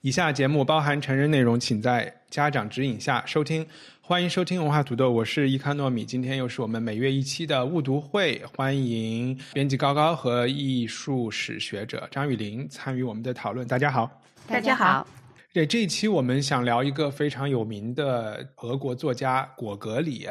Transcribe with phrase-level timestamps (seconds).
[0.00, 3.66] 以下节目包含成人内容，请在家长指引下收听。
[4.00, 6.04] 欢迎收听文化土豆，我是伊康糯米。
[6.04, 13.66] 今天又是我们每月一期的误读会，欢迎编辑高高和艺术史学者张雨林参与我们的讨论。
[13.66, 15.06] 大家好，大家好。
[15.52, 20.28] 对这一期，我们想聊一个非常有名的俄国作家果戈里，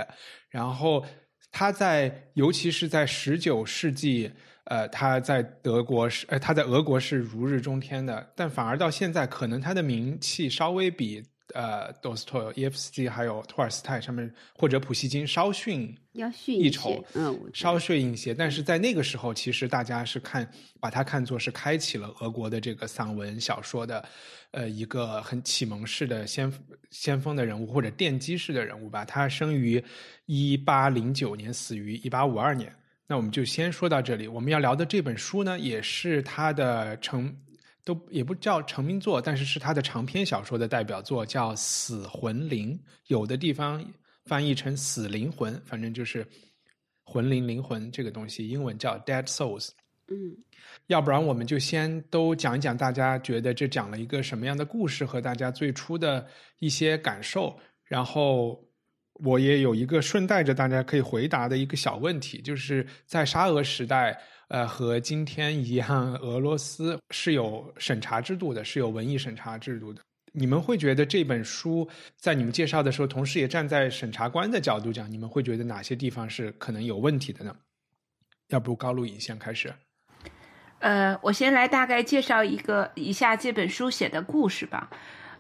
[0.50, 1.04] 然后
[1.52, 4.32] 他在，尤其是在十九世纪。
[4.66, 11.22] 呃，他在德国是，呃，他在俄国是如日中天的，但反而到现在，可能他的名气稍微比
[11.54, 18.34] 呃，多斯托耶夫斯基还有托尔斯泰上面或者普希金稍逊要逊一筹，嗯，稍逊一些。
[18.34, 24.04] 但是在那个时候，其实大家是看把他看作是开启了俄国的这个散文小说的，
[24.52, 26.52] 呃，一个很启蒙式的先
[26.90, 29.06] 先锋的人物或者奠基式的人物吧。
[29.06, 29.84] 他生于
[30.26, 32.74] 一八零九年，死于一八五二年。
[33.06, 34.28] 那我们就先说到这里。
[34.28, 37.36] 我们要聊的这本书呢，也是他的成
[37.84, 42.78] 都也不叫成名作，但是是他的长篇小说的代表作，叫《死魂灵》。
[43.08, 43.86] 有的地方
[44.26, 46.26] 翻译成“死灵魂”，反正就是
[47.04, 49.72] 魂灵、灵魂这个东西，英文叫 “dead souls”。
[50.08, 50.16] 嗯，
[50.88, 56.26] 要不然我们就先都讲一讲，大家觉得这讲了一个什么样的故事和大家最初的
[56.60, 58.64] 一些感受，然后。
[59.16, 70.02] 我也有一个顺带着大家可以回答的一个小问题，就是在沙俄时代，呃，和今天一样，俄罗斯是有审查制度的，是有文艺审查制度的。
[70.36, 77.56] 你们会觉得这本书在你们介绍的时候，同时也站在审查官的角度讲，你们会觉得哪些地方是可能有问题的呢？
[78.48, 79.72] 要不高露颖先开始。
[80.80, 84.90] 呃，我先来大概介绍一个一下这本书写的故事吧。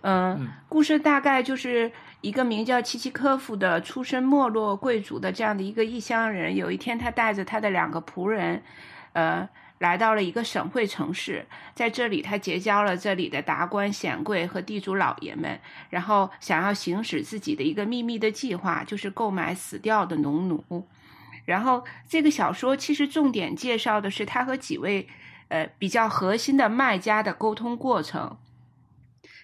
[0.01, 1.91] 嗯，故事大概就是
[2.23, 6.55] 一个名叫契契科夫的出身没落贵族的这样的一个异乡人。
[6.55, 8.63] 有一天，他带着他的两个仆人，
[9.11, 11.45] 呃，来到了一个省会城市，
[11.75, 20.87] 在这里，他结交了这里的达官显贵和地主老爷们，然后想要行使自己的一个秘密的计划，就是购买死掉的农奴。
[21.43, 25.09] 然后，这个小说其实重点介绍的是他和几位
[25.49, 28.37] 呃比较核心的卖家的沟通过程。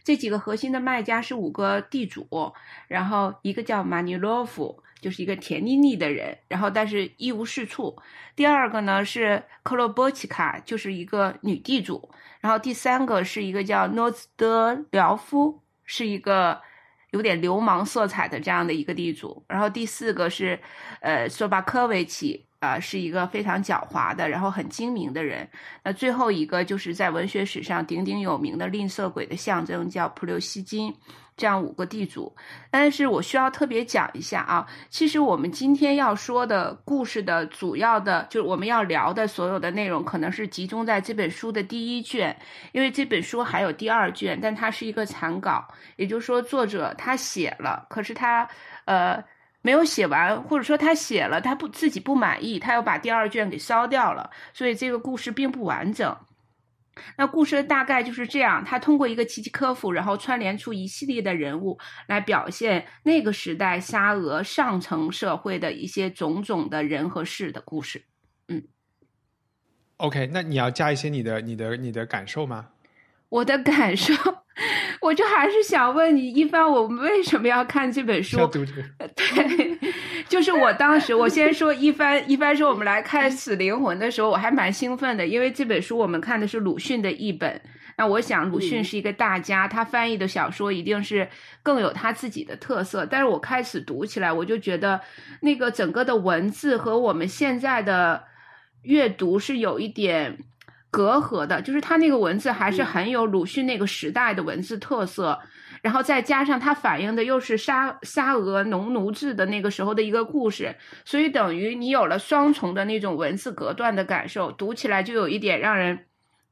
[0.09, 2.51] 这几个核心的卖家是五个地主，
[2.87, 7.95] 然后一个叫马尼洛夫，就是一个甜腻腻的人，然后但是一无是处。
[8.35, 12.09] 第二个呢是克洛波奇卡，就是一个女地主。
[12.39, 16.59] 然后第三个是一个叫诺兹德廖夫，是一个
[17.11, 19.45] 有点流氓色彩的这样的一个地主。
[19.47, 20.59] 然后第四个是
[21.01, 22.48] 呃索巴科维奇。
[22.59, 25.47] 啊，是一个非常狡猾的，然后很精明的人。
[25.83, 30.93] 那最后一个就是在文学史上鼎鼎有名的吝啬鬼的象征，叫普留希金。
[31.37, 32.35] 这样五个地主，
[32.69, 34.67] 但是我需要特别讲一下啊。
[34.89, 42.37] 其实我们今天要说的故事的主要的，就是我们要聊的所有的内容，可能是集中在这本书的第一卷，
[42.73, 45.65] 因为这本书还有第二卷，但它是一个残稿，
[45.95, 48.45] 也就是说作者他写了，可是他
[48.83, 49.23] 呃。
[49.61, 56.17] 没有写完，或者说他写了，他不自己不满意，他又把第二卷给烧掉了，所以这个故事并不完整。
[57.17, 68.03] 那故事大概就是这样，他通过一个契诃科夫，然后串联出一系列的人物，来表现那个时代沙俄上层社会的一些种种的人和事的故事。
[68.49, 68.63] 嗯
[69.97, 72.67] ，OK，那你要加一些你的、你的、你的感受吗？
[73.29, 74.13] 我的感受。
[75.01, 78.45] 我就还是想问你，一帆，我们为什么要看这本书？
[78.47, 79.77] 对，
[80.27, 87.61] 就是我当时，我先说一帆，一帆说我们来看《死灵魂》的时候，我还蛮兴奋的，因为这本书我们看的是鲁迅的译本。
[87.97, 91.27] 那我想，鲁迅是一个大家，他翻译的小说一定是
[91.63, 93.05] 更有他自己的特色。
[93.05, 94.99] 但是我开始读起来，我就觉得
[95.41, 98.23] 那个整个的文字和我们现在的
[98.83, 100.37] 阅读是有一点。
[100.91, 105.39] 隔阂的，就是他那个文字还是很有鲁迅那个时代的文字特色，
[105.81, 110.75] 然后再加上它反映的又是沙沙俄农奴制的那个时候的一个故事，
[111.05, 116.05] 所以等于你有了双重的那种文字隔断的感受，读起来就有一点让人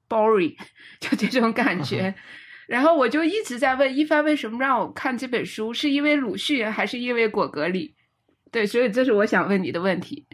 [0.08, 0.56] boring，
[1.00, 2.14] 就这种感觉。
[2.68, 7.96] 然后我就一直在问一帆为什么让我看这本书，是因为鲁迅还是因为果戈里？
[8.52, 10.28] 对，所以这是我想问你的问题。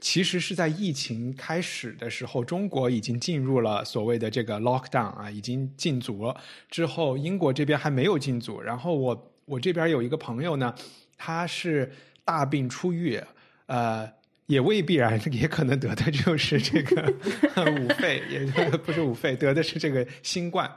[0.00, 6.40] 其实是在疫情开始的时候，中国已经进入了所谓的这个 lockdown 啊，已经禁足了。
[6.70, 10.72] 之后英国这边还没有禁足，然后我我这边有一个朋友呢，
[11.16, 11.92] 他是
[12.24, 13.20] 大病初愈，
[13.66, 14.08] 呃，
[14.46, 17.12] 也未必然， 也可能得的就是这个
[17.72, 18.46] 五肺，也
[18.78, 20.70] 不是五肺，得的是这个新冠。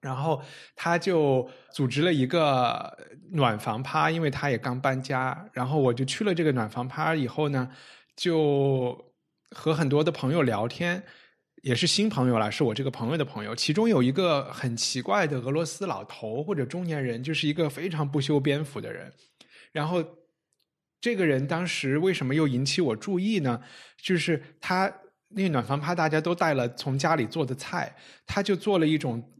[0.00, 0.42] 然后
[0.74, 2.98] 他就组织了一个
[3.30, 5.46] 暖房趴，因为他也刚搬家。
[5.52, 7.70] 然后我就去了这个暖房趴以后呢。
[8.20, 9.14] 就
[9.50, 11.02] 和很多的朋友聊天，
[11.62, 13.56] 也是新朋友了，是我这个朋友的朋友。
[13.56, 19.10] 其中有一个很奇怪的俄罗斯老头或者中年人，就是一个非常不修边幅的人。
[19.72, 20.04] 然后
[21.00, 23.62] 这个人当时为什么又引起我注意呢？
[23.96, 24.92] 就是他
[25.28, 27.96] 那暖房趴，大家都带了从家里做的菜，
[28.26, 29.32] 他就做了一种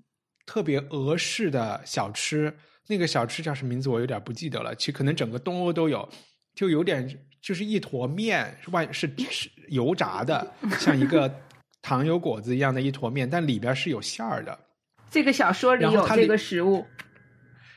[0.47, 2.57] 特别俄式的小吃。
[2.87, 3.91] 那个小吃叫什么名字？
[3.91, 4.75] 我有点不记得了。
[4.75, 6.09] 其实可能整个东欧都有，
[6.55, 7.27] 就有点。
[7.41, 11.33] 就是一坨面，外是是油炸的，像一个
[11.83, 14.59] 糖油果子一样的一坨面，但里边是有馅儿的。
[15.11, 16.87] 这个小说里有这个食物，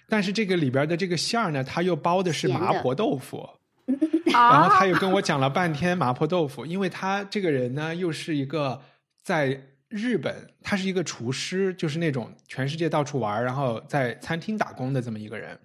[0.07, 3.49] 但是这个里边的这个馅儿呢，它又包的是麻婆豆腐。
[4.31, 8.81] 然后他又跟我讲了半天麻婆豆腐，因为他这个人呢，又是一个
[9.21, 15.59] 在日本，他是一个厨师，就是那种全世界到处玩，然后在餐厅打工的这么一个人。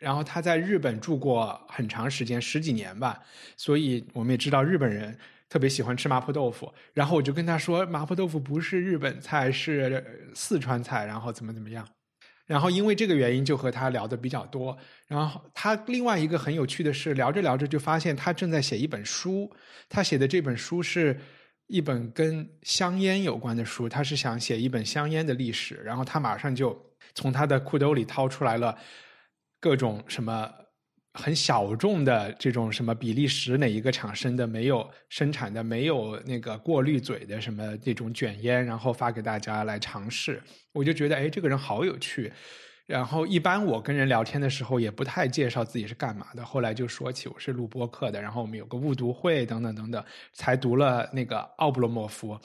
[0.00, 3.22] 然后他在日本住过很长时间，十几年吧，
[3.56, 5.16] 所以我们也知道日本人
[5.48, 6.72] 特别喜欢吃麻婆豆腐。
[6.94, 11.86] 然后我就跟他说，麻婆豆腐不是日本菜，是四川菜，然后怎么怎么样。
[12.46, 14.76] 然后因为这个原因，就和他聊的比较多。
[15.06, 19.48] 然后他另外一个很有趣的是，聊着聊着就发现他正在写一本书。
[19.88, 21.20] 他写的这本书是
[21.66, 25.74] 一本跟香烟有关的书，他是想写一本香烟的历史。
[25.84, 26.76] 然后他马上就
[27.14, 28.76] 从他的裤兜里掏出来了。
[29.60, 30.50] 各种什么
[31.12, 40.42] 很小众的这种什么比利时哪一个厂生的没有生产的没有那个过滤嘴的什么那种卷烟，然后发给大家来尝试，
[40.72, 42.32] 我就觉得哎，这个人好有趣。
[42.86, 52.36] 然后一般我跟人聊天的时候也不太介绍自己是干嘛的，后来就说起我是录播课的，然后我们有个误读会等等等等，才读了那个奥布罗莫夫，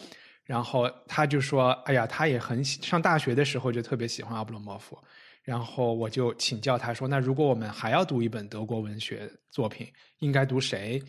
[0.44, 4.96] 然后他就说，哎呀，他也很上大学的时候就特别喜欢奥布罗莫夫。
[5.46, 9.88] 然后我就请教他说：“那如果我们还要读一本德国文学作品，
[10.18, 11.00] 应该读谁？”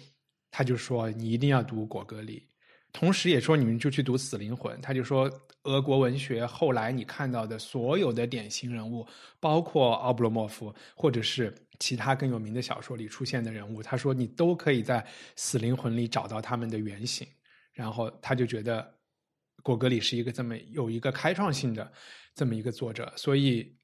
[0.52, 2.46] 他就说：“你一定要读果戈里。”
[2.92, 5.30] 同时也说：“你们就去读《死灵魂》。”他就说
[5.64, 9.06] ：“俄国文学后来你看到的所有的典型人物，
[9.40, 15.00] 包括奥布罗莫夫，或者是其他更有名的小说里出现的人物，他说你都可以在
[15.34, 17.26] 《死灵魂》里找到他们的原型。”
[17.72, 18.94] 然后他就觉得
[19.62, 21.90] 果戈里是一个这么有一个开创性的
[22.34, 23.74] 这么一个作者，所以。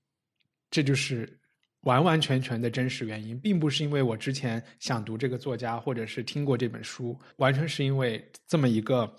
[0.73, 1.39] 这就是
[1.83, 9.15] 完完全全的真实原因，并不是因为我之前想读这个作家，或者是听过这本书，完全是因为这么一个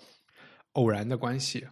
[0.72, 1.64] 偶然的关系。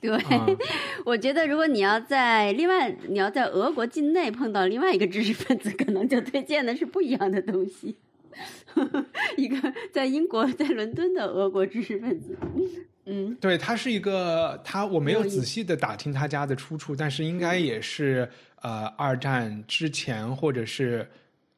[0.00, 0.12] 对，
[1.04, 7.96] 我觉得如果你要在另外你要在俄国境内碰到另外一个知识分子，可能就推荐的是不一样的东西。
[9.36, 12.36] 一个在英国在伦敦的俄国知识分子。
[13.06, 18.28] 嗯，对他是一个，他我没有仔细的打听他家的出处，但是应该也是
[18.62, 21.08] 呃二战之前或者是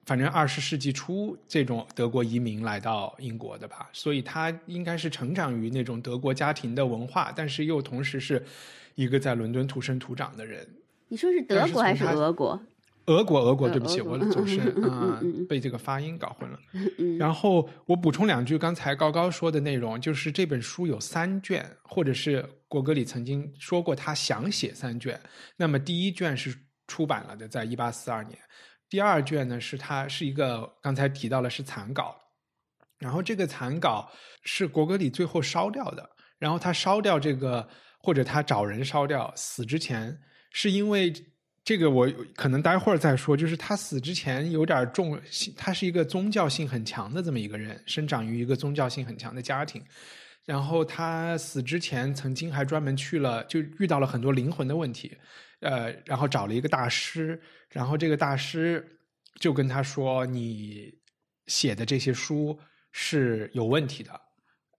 [0.05, 8.43] 反正二十世纪初这种德国移民来到英国的吧，所以他应该是成长于那种德国家庭的文化，但是又同时是
[8.95, 10.67] 一个在伦敦土生土长的人。
[11.09, 12.61] 你说是德国还是俄国？
[13.07, 16.59] 俄国，俄国，对不起，我总是 啊被这个发音搞混了。
[17.19, 25.19] 然后我补充两句刚才高高说的内容，就是这本书有三卷，或者是果戈里曾经说过他想写三卷。
[25.57, 26.55] 那么第一卷是
[26.89, 28.37] 出版了的，在一八四二年。
[28.89, 32.21] 第二卷呢是他是一个刚才提到了是残稿，
[32.99, 34.11] 然后这个残稿
[34.43, 36.11] 是果戈里最后烧掉的。
[36.41, 37.69] 然后他烧掉这个，
[38.01, 40.19] 或者他找人烧掉，死之前
[40.51, 41.13] 是因为。
[41.65, 45.21] 这个我可能待会儿再说，就是他死之前有点重，
[45.55, 49.85] 他是一个宗教性很强的这么一个人，生长于一个宗教性很强的家庭，
[50.47, 55.15] 然后他死之前曾经还专门去了，就遇到了很多灵魂的问题，
[55.61, 58.99] 呃，然后找了一个大师，然后这个大师
[59.41, 60.93] 就跟他说：“你
[61.47, 62.59] 写的这些书
[62.93, 64.21] 是有问题的。”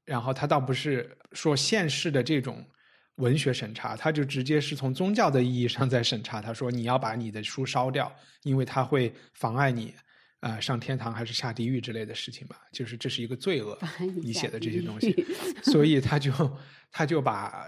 [0.06, 2.66] 然后他倒不是说现世的这种。
[3.20, 6.42] 文学审查，他就直接是从宗教的意义上在审查。
[6.42, 8.10] 他说：“你要把你的书烧掉，
[8.44, 9.94] 因为它会妨碍你，
[10.40, 12.56] 呃，上天堂还是下地狱之类的事情吧？
[12.72, 13.78] 就是这是一个罪恶，
[14.24, 15.14] 你写的这些东西。
[15.64, 16.32] 所以他就
[16.90, 17.68] 他就把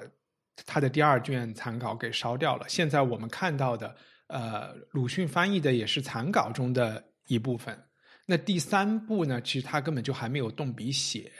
[0.65, 2.65] 他的第二卷残稿给烧掉了。
[2.67, 3.95] 现在我们看到的，
[4.27, 7.77] 呃，鲁迅翻译的也是残稿中的一部分。
[8.25, 11.31] 那第三部呢，其实他根本就还没有动笔写。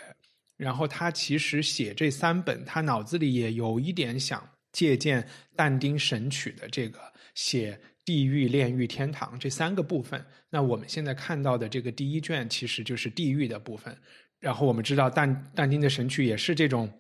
[0.57, 6.99] 然后他其实写这三本，他脑子里也有一点想借鉴但丁《神曲》的这个
[7.33, 10.23] 写地狱、炼狱、天堂这三个部分。
[10.51, 13.97] 那我们现在看到的这个第一卷其实就是地狱的部分。
[14.39, 16.91] 然后我们知道但但丁的《神曲》也是这种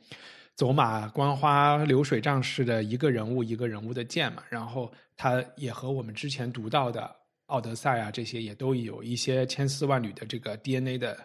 [0.55, 4.43] 走马观花、流水账式的一个人物一个人物的建嘛。
[4.49, 7.01] 然后他也和我们之前读到的
[7.47, 11.17] 《奥德赛》啊这些也都有一些千丝万缕的这个 DNA 的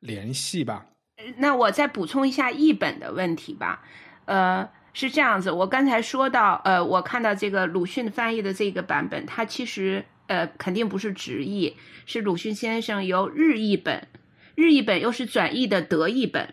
[0.00, 0.86] 联系吧。
[1.36, 3.84] 那我再补充一下译本的问题吧，
[4.24, 14.08] 呃，是这样子，我刚才说到，呃，我看到这个鲁迅翻译的这个版本，它其实呃肯定不是直译，是鲁迅先生由日译本，
[14.56, 16.52] 日译本又是转译的德译本，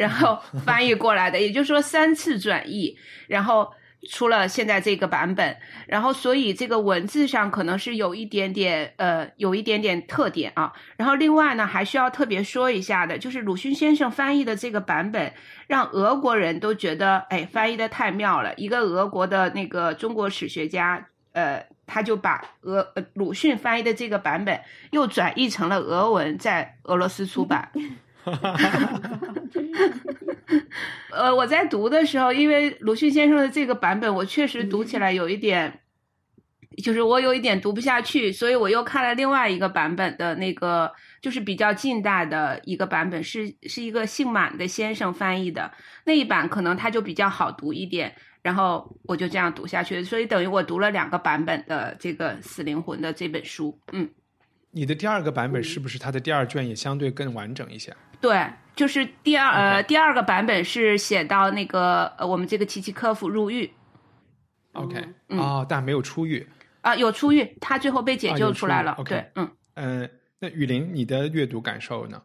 [0.00, 2.96] 然后 翻译过来的，也就是说三次转译，
[3.28, 3.72] 然后。
[4.08, 10.72] 出了现在这个版本，然后所以这个文字上可能是有一点点呃，有一点点特点啊。
[10.96, 15.30] 然后另外呢，还需要特别说一下的，就是鲁迅先生翻译的这个版本，
[15.66, 18.54] 让俄国人都觉得哎，翻译的太妙了。
[18.54, 24.58] 一个俄国的那个中国史学家，呃，他就把俄鲁迅翻译的这个版本
[24.92, 27.70] 又转译成了俄文，在俄罗斯出版。
[31.12, 35.80] 呃，我在读的时候，因为鲁迅先生的这个版本，我确实读起来有一点，
[36.82, 45.72] 就是我有一点读不下去，所以我又看了另外一个版本的那个，就是比较近代的一个版本，是是一个姓满的先生翻译的
[46.04, 53.78] 那一版，可能他就比较好读一点，然后我就这样读下去，所以等于我读了两个版本的这个《死灵魂》的这本书。
[53.92, 54.08] 嗯，
[54.70, 57.94] 你的第二个版本是不是它的第二卷也相对更完整一些？
[58.20, 63.70] 对，就是第二呃第二个版本是写到那个呃我们这个齐齐科夫入狱
[64.72, 66.46] ，OK，哦，但没有出狱。
[66.82, 68.96] 啊，有出狱，他最后被解救出来了。
[69.04, 69.50] 对，嗯。
[69.74, 72.22] 嗯，那雨林，你的阅读感受呢？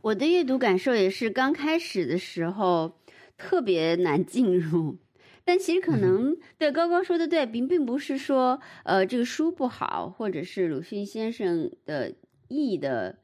[0.00, 2.98] 我的阅读感受也是刚开始的时候
[3.36, 4.98] 特别难进入，
[5.44, 12.14] 但其实可能对高高说的对，并并不是说呃这个书不好，或者是鲁迅先生的
[12.48, 13.18] 译的。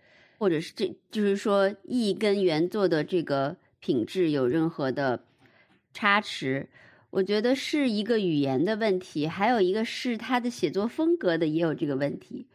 [0.44, 5.24] 或者是这就是说译跟原作的这个品质有任何的
[5.94, 6.68] 差池，
[7.08, 12.46] 我觉得是一个语言的问题，还有一个是他的写作风格的也有这个问题。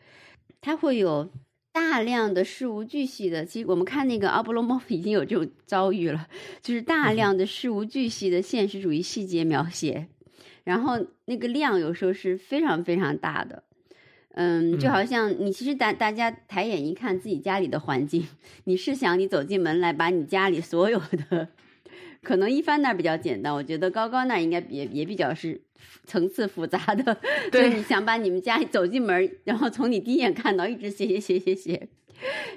[0.62, 1.31] 他会有
[1.72, 6.27] 大量的事无巨细的，其实我们看那个阿波罗莫夫 已经有这种遭遇了，
[6.62, 10.05] 就是 大量的事无巨细的现实主义细节描写，
[10.63, 13.63] 然后那个量有时候是非常非常大的。
[14.41, 18.25] 嗯，就好像你其实大大家抬眼一看自己家里的环境，
[18.63, 20.98] 你是想你走进门来，把你家里所有
[21.29, 21.50] 的，
[22.24, 25.60] 可能一帆那比较简单，我觉得高高那应该也也比较是
[26.05, 27.17] 层次复杂的。
[27.51, 31.89] 对，你想把你们家走进门，然后从你第一眼看到一直写写写写写，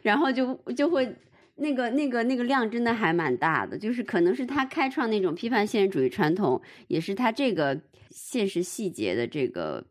[0.02, 1.16] 然后就就会
[1.56, 9.84] 那个那个那个量真的还蛮大的，就是可能是他开创那种批判现实主义传统，也是他这个现实细节的这个。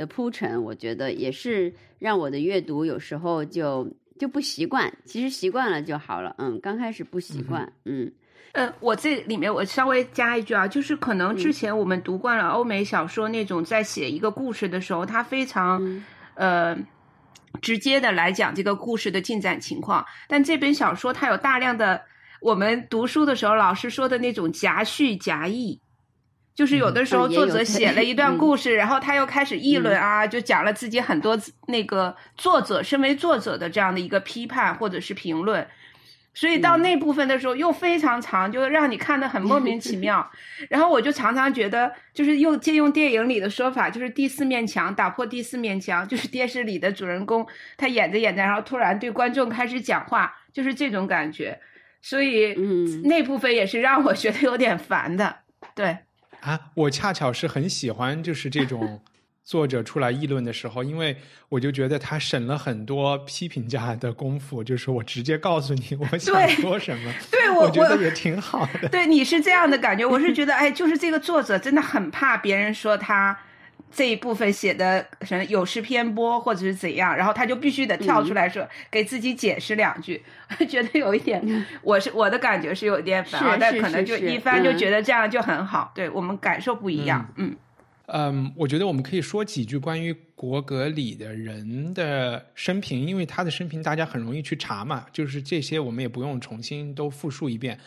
[0.00, 3.86] 的铺陈，我觉得也是让我的阅读有时候就
[4.18, 4.90] 就不习惯。
[5.04, 6.34] 其实习惯了就好了。
[6.38, 7.70] 嗯，刚开始不习惯。
[7.84, 8.10] 嗯，
[8.52, 16.02] 呃，我这里面我稍微加一句啊，就是可能之前我们读惯了欧美小说那种，在写一个故事的时候，它非常
[16.34, 16.74] 呃
[17.60, 20.02] 直接的来讲这个故事的进展情况。
[20.26, 22.00] 但这本小说它有大量的
[22.40, 25.78] 我们读书的时候老师说的那种夹叙夹议。
[26.60, 31.34] 就是有的时候作者写了一段故事，然后他又开始议论啊，就讲了自己很多
[31.68, 35.66] 那个作者身为作者的这样的一个批判或者是评论，
[36.34, 40.30] 所以到那部分的时候又非常长，就让你看得很莫名其妙。
[40.68, 47.46] 然后我就常常觉得，就是又借用电影里的说法，就是第四面墙打破第四面墙，就是电视里的主人公
[47.78, 51.58] 他演着演着，然后突然对观众开始讲话，就是这种感觉。
[52.02, 55.36] 所以，嗯，那部分也是让我觉得有点烦的，
[55.74, 55.96] 对。
[56.40, 59.00] 啊，我恰巧是很喜欢就是这种
[59.42, 61.16] 作者出来议论的时候，因为
[61.48, 68.88] 我就觉得他省了很多批评家的功夫，就是我直接告诉你我 想说什么，对我觉得也挺好的。
[68.88, 73.38] 对，你是这样的感觉，我是觉得，哎，就是这个作者真的很怕别人说他。
[73.92, 80.22] 这一部分写的可能有失偏颇，或者是怎样，然后他就必须得跳出来说，给自己解释两句。
[80.58, 85.92] 我 觉得有一点，我是我的感觉是有点烦，但可能就一番就觉得这样就很好。
[85.94, 87.56] 对我们感受不一样，嗯
[88.12, 97.78] 嗯，我觉得我们可以说几句关于国格里的人的生平，因为他的生平大家很容易去查嘛，就是这些我们也不用重新都复述一遍。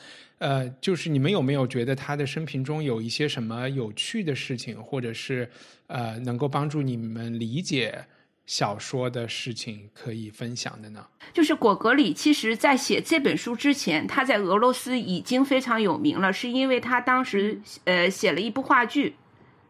[0.44, 5.50] 呃，就是你们有没有觉得他的生平中有一些什么有趣的事情，或者是
[5.88, 8.06] 呃能够帮助你们理解
[8.46, 11.08] 小说的事情可以分享的呢？
[11.32, 19.16] 就是果戈里，其实在写这本书之前，他在俄罗斯已经非常有名了，是因为他当时呃写了一部话剧，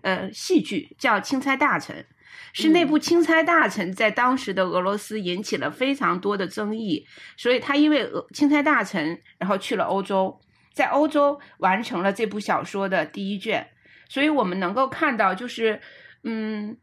[0.01, 1.95] 呃戏剧叫《钦差大臣》，
[2.51, 7.05] 是那部《钦差大臣》在当时的俄罗斯引起了非常多的争议，
[7.37, 8.03] 所以他因为
[8.33, 10.39] 《钦差大臣》然后去了欧洲，
[10.73, 13.65] 在欧洲完成了这部小说的第一卷，
[14.09, 15.79] 所以我们能够看到，就是
[16.23, 16.75] 嗯。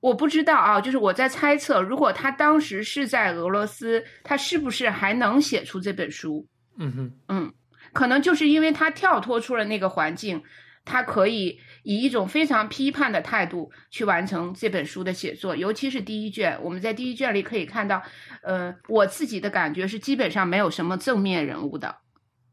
[0.00, 6.46] 我不知道啊，就是我在猜测，如果他当时是在俄罗斯，他是不是还能写出这本书？
[6.76, 7.54] 嗯哼，嗯，
[7.94, 10.42] 可能就是因为他跳脱出了那个环境，
[10.84, 16.58] 他可以以一种非常批判的态度去完成这本书的写作，尤其是第一卷。
[16.62, 18.02] 我们在第一卷里可以看到，
[18.42, 21.96] 呃，我自己的感觉是基本上没有什么正面人物的。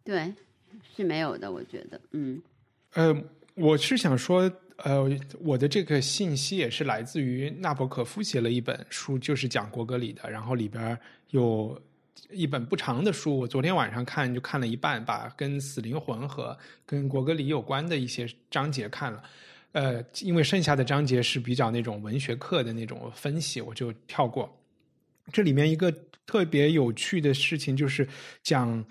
[0.06, 0.34] 对，
[1.02, 2.42] 是没有的，我觉得，嗯，
[2.94, 3.24] 呃，
[3.56, 4.52] 我是想说。
[4.84, 5.08] 呃，
[5.42, 10.98] 我的这个信息也是来自于纳博可夫写了一本书，就是讲国格里的，然后里边
[11.30, 11.80] 有
[12.32, 19.22] 一本不长的书，我昨天晚上看就看了一半，把跟死灵魂和跟国格里有关的一些章节看了。
[19.74, 24.52] 呃，因为剩下的章节是比较那种文学课的那种分析，我就跳过。
[25.32, 25.94] 这里面一个
[26.26, 28.08] 特别有趣的事情就是
[28.42, 28.84] 讲，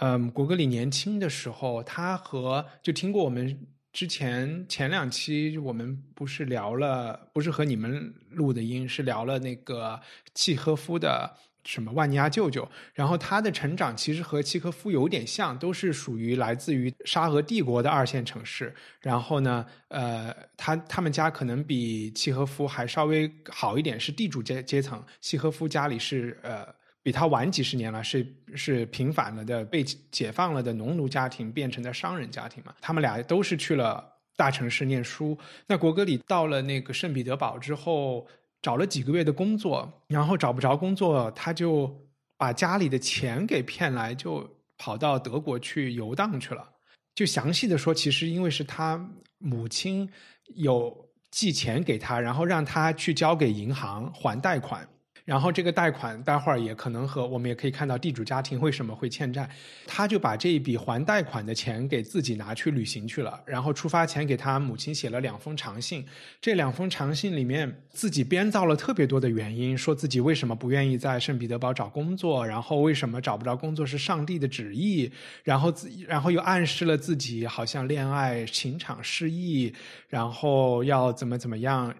[0.00, 3.66] 嗯，果戈里年轻的时候，他和就听过我们。
[3.90, 9.98] 之前前两期我们不是聊了，不是和你们录的音，是聊了那个
[10.34, 12.68] 契诃夫的什么万尼亚舅舅。
[12.94, 18.72] 然后他的成长其实和契诃夫有点像，都是属于来自于沙俄帝国的二线城市。
[19.00, 25.02] 然后呢，呃，他他们家可能比契诃夫还稍微好一点，是地主阶阶层。
[25.20, 26.78] 契诃夫家里是呃。
[27.02, 32.74] 比他晚几十年了，是是平反了的，被解放了的农奴家庭变成的商人家庭嘛？
[32.80, 34.04] 他们俩都是去了
[34.36, 35.38] 大城市念书。
[35.66, 38.26] 那国歌里到了那个圣彼得堡之后，
[38.60, 41.90] 找了几个月的工作，然后找不着工作，他就
[42.36, 46.68] 把家里的钱给骗来，就跑到德国去游荡去了。
[47.14, 50.08] 就详细的说，其实因为是他母亲
[50.56, 54.86] 有寄钱给他，然后让他去交给银行还贷款。
[55.28, 59.46] 然后这个贷款待会儿也可能和我们也可以看到地主家庭为什么会欠债，
[59.86, 63.38] 他就把这一笔还贷款的钱给自己拿去旅行去了。
[63.44, 66.02] 然后出发前给他母亲写了两封长信，
[66.40, 75.12] 这两封长信里面自己编造了特别多的原因，说自己为什么不愿意在圣彼得堡找工作，然后为什么找不着工作是上帝的旨意，
[75.44, 79.74] 然后自然后又暗示了自己好像恋爱情场失意，
[80.08, 81.94] 然后要怎么怎么样。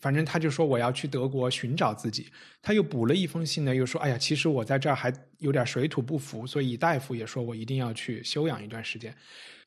[0.00, 2.30] 反正他就说我要去德国寻找自己，
[2.60, 9.16] 他又补了一封信呢，又说哎呀，其实我在这儿还有点水土不服，所以大夫也说我一定要去休养一段时间。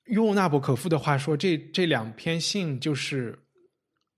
[0.06, 3.38] 用纳博可夫的话说，这这两篇信就是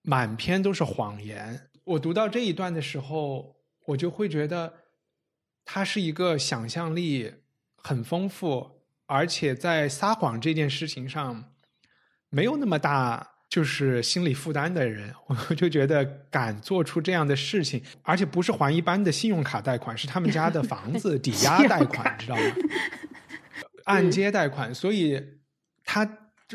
[0.02, 1.70] 满篇都是谎言。
[1.86, 3.56] 我读到这一段的时候，
[3.88, 4.74] 我就会觉得
[5.64, 7.34] 他是一个想象力
[7.76, 11.54] 很丰富，而且在撒谎这件事情上
[12.30, 13.31] 没有那么大。
[13.52, 22.42] 就是心理负担的人，我就觉得敢做出这样的事情，而且不是还一般的信用卡贷款，是他们家的房子 抵押贷款，知道吗？
[23.84, 24.74] 按揭贷款。
[24.74, 25.22] 所以
[25.84, 26.10] 他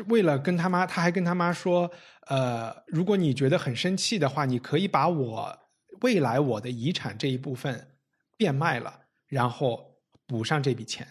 [0.07, 1.91] 为了跟他妈，他还跟他妈说
[2.29, 5.55] ：“呃，如果你觉得很生气的话，你可以把我
[6.01, 7.89] 未来我的遗产这一部分
[8.35, 11.07] 变卖了，然后补上这笔钱。”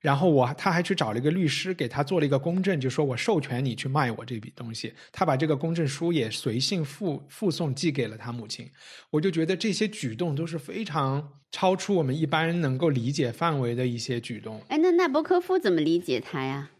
[0.00, 4.94] 然后我他还去找了一个律师，给他做了一个公证，就说我授权你去卖我这笔东西。
[5.10, 8.70] 他把这个公证书也随信附附送寄给了他母亲。
[9.10, 14.62] 我就觉得这些举动都是非常超出我们一般人能够理解范围的一些举动。
[14.68, 16.70] 哎，那纳博科夫怎么理解他呀？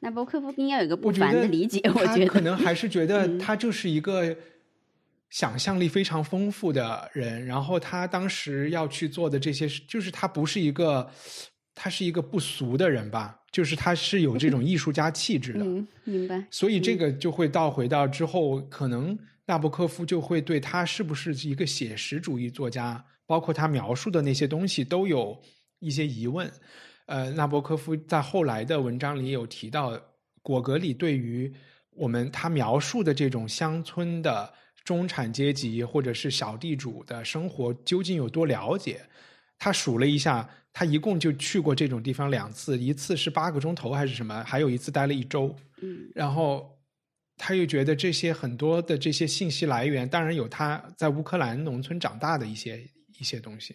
[0.00, 4.36] 纳博科夫应该有一个不凡的理解，我觉得可能还是觉得他就是一个
[5.28, 7.46] 想象力非常丰富的人。
[7.46, 11.08] 然后他当时要去做的这些，就是他不是一个。
[11.82, 15.64] 他是一个不俗的人吧，就是他是有这种艺术家气质的，
[16.04, 16.46] 明白。
[16.50, 25.40] 所以这个就会倒回到之后，可能纳博科夫就会对他是不是一个写实主义作家，包括他描述的那些东西，都有
[25.78, 26.52] 一些疑问。
[27.06, 29.98] 呃，纳博科夫在后来的文章里有提到，
[30.42, 31.50] 果戈里对于
[31.92, 34.52] 我们他描述的这种乡村的
[34.84, 39.00] 中产阶级或者是小地主的生活究竟有多了解？
[39.58, 40.46] 他数了一下。
[40.72, 45.54] 他一共就去过这种地方两次，一次是八个钟头还是什么，还有一次待了一周。
[45.82, 46.78] 嗯，然后
[47.36, 53.74] 他又觉得这些很多的这些信息来源，当然有他在乌克兰农村长大的一些一些东西，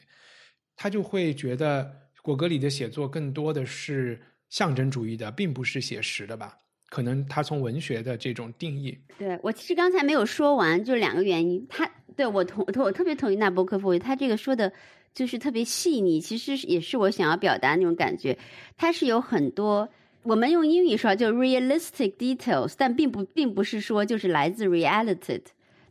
[0.76, 6.58] 他就会觉得果戈里的写作更多的是象征主义的，并不是写实的吧？
[6.90, 14.72] 可能他从文学的这种定义，对我其实刚才没有说完，就两个原因，他对我同我特别同意纳博科夫，他这个说的
[15.15, 18.38] 就是特别细腻，其实也是我想要表达那种感觉。
[18.78, 19.89] 它是有很多
[20.23, 25.41] 我们用英语说就 realistic details，但并不并不是说就是来自 reality。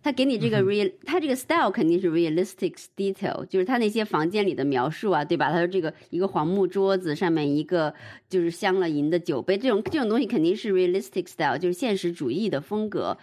[0.04, 5.50] 他给你这个 real，他这个 style 肯定是 realistic detail，就是他那些房间里的描述啊，对吧？
[5.50, 7.94] 他说这个一个黄木桌子上面一个
[8.28, 13.16] 就是镶了银的酒杯，这种这种东西肯定是 realistic style，就是现实主义的风格。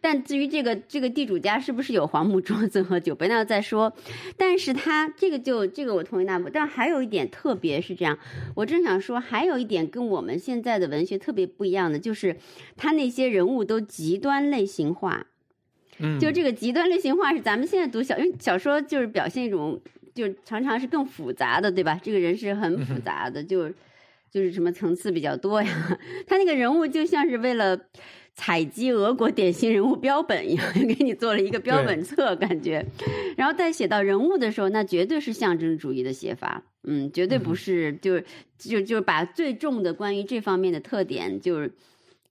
[0.00, 3.92] 但至于这个这个地主家是不是有黄木桌子和酒杯，那再说。
[4.36, 8.16] 但是他这个就这个我同意那部，但还有一点特别是这样，
[8.54, 12.36] 我正想说，还有一点跟我们现在的文学特别不一样的，就是
[12.76, 15.26] 他那些人物都极端类型化。
[16.20, 19.80] 就这个极端类型化是咱们现在读小，因为小说就是表现一种，
[20.14, 21.98] 就常常是更复杂的，对吧？
[22.02, 23.68] 这个人是很复杂的，就
[24.30, 25.98] 就是什么层次比较多呀。
[26.26, 27.78] 他那个人物就像是为了
[28.34, 32.84] 采集俄国典型人物标本一样， 给你做了一个标本册，感觉。
[33.36, 38.20] 然后在写到人物的时候，那绝对是象征主义的写法，嗯，绝对不是就
[38.56, 41.72] 就就把最重的关于这方面的特点就是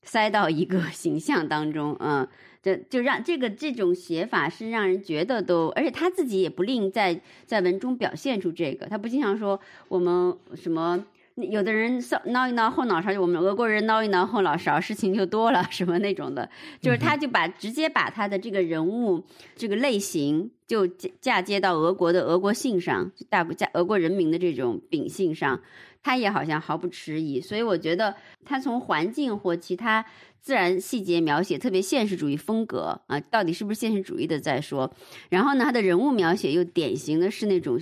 [0.03, 2.25] 塞到一个形象当中，嗯。
[2.61, 11.05] 这就让这个这种写法是让人觉得都，而且他自己也不吝在在文中表现出这个，他不经常说我们什么，
[11.37, 16.49] 有的人挠一挠后脑勺，就我们俄国人挠一挠后脑勺，事情就多了 什么那种的，
[16.81, 19.23] 就是他就把直接把他的这个人物
[19.55, 25.61] 这个类型就嫁接到俄国的俄国性上，大嫁俄国人民的这种秉性上，
[26.01, 30.05] 他也好像毫不迟疑，所以我觉得他从环境或其他。
[30.39, 34.89] 自然细节描写特别现实主义风格啊，到底是不是现实主义的再说。
[35.29, 37.77] 然后呢，他的人物描写又典型的是那种，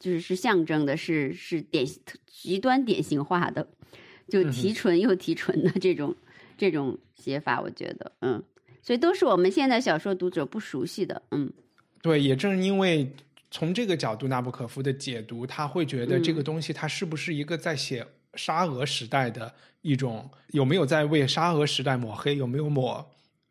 [0.00, 1.86] 就是是象征的，是是典
[2.26, 3.68] 极端典型化的，
[4.26, 6.16] 就提纯又提纯的这种
[6.58, 8.42] 这种写法，我觉得，嗯，
[8.82, 11.52] 所以都是我们现在小说读者不熟悉的，嗯，
[12.02, 13.08] 对，也正因为
[13.52, 18.04] 从这个角度，纳布可夫的解读，他会觉得这个东西，它是不是一个在写。
[18.36, 22.36] 沙俄时代的一种有没有在为沙俄时代抹黑？
[22.36, 23.04] 有没有抹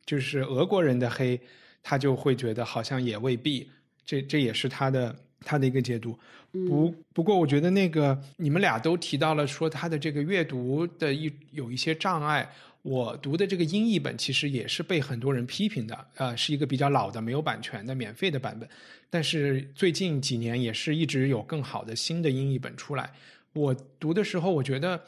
[0.06, 1.38] 就是俄国人的黑？
[1.84, 3.70] 他就会觉得好像也未必。
[4.06, 6.18] 这这也是他的他的一个解读。
[6.52, 12.50] 不不过，我觉得那个你们俩都提到了说他的这个阅读的一有一些障碍。
[12.82, 18.68] 我读的这个英译本其实也是被很多人批评的，呃，是一个比较老的、没有版权的、免费的版本。
[19.10, 23.12] 但是最近几年也是一直有更好的新的英译本出来。
[23.52, 25.04] 我读的时候，我觉得，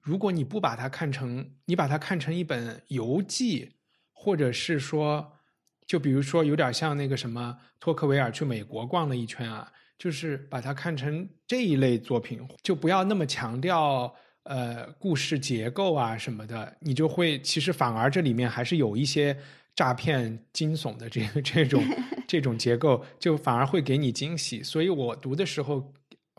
[0.00, 3.72] 如果你不把它看成，你把它看成一本游记，
[4.12, 5.32] 或者是说，
[5.86, 19.36] 就比如说有点像那个什么托克维尔去美国逛了一圈啊，就是把它看成这一类作品，就不要那么强调呃故事结构啊什么的，你就会其实反而这里面还是有一些
[19.74, 21.84] 诈骗惊悚的这个这种
[22.28, 24.62] 这种结构，就反而会给你惊喜。
[24.62, 25.92] 所以我读的时候。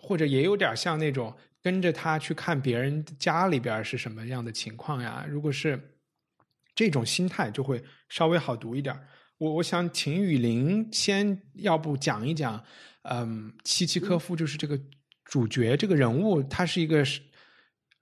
[0.06, 5.26] 或者也有点像那种跟着他去看别人家里边是什么样的情况呀？
[5.30, 5.96] 如果是
[6.76, 8.94] 这种心态，就会稍微好读一点。
[9.38, 12.62] 我我想请雨林先要不讲一讲，
[13.04, 14.80] 嗯，契契科夫就是这个
[15.26, 17.22] 主角这个人物，他是一个是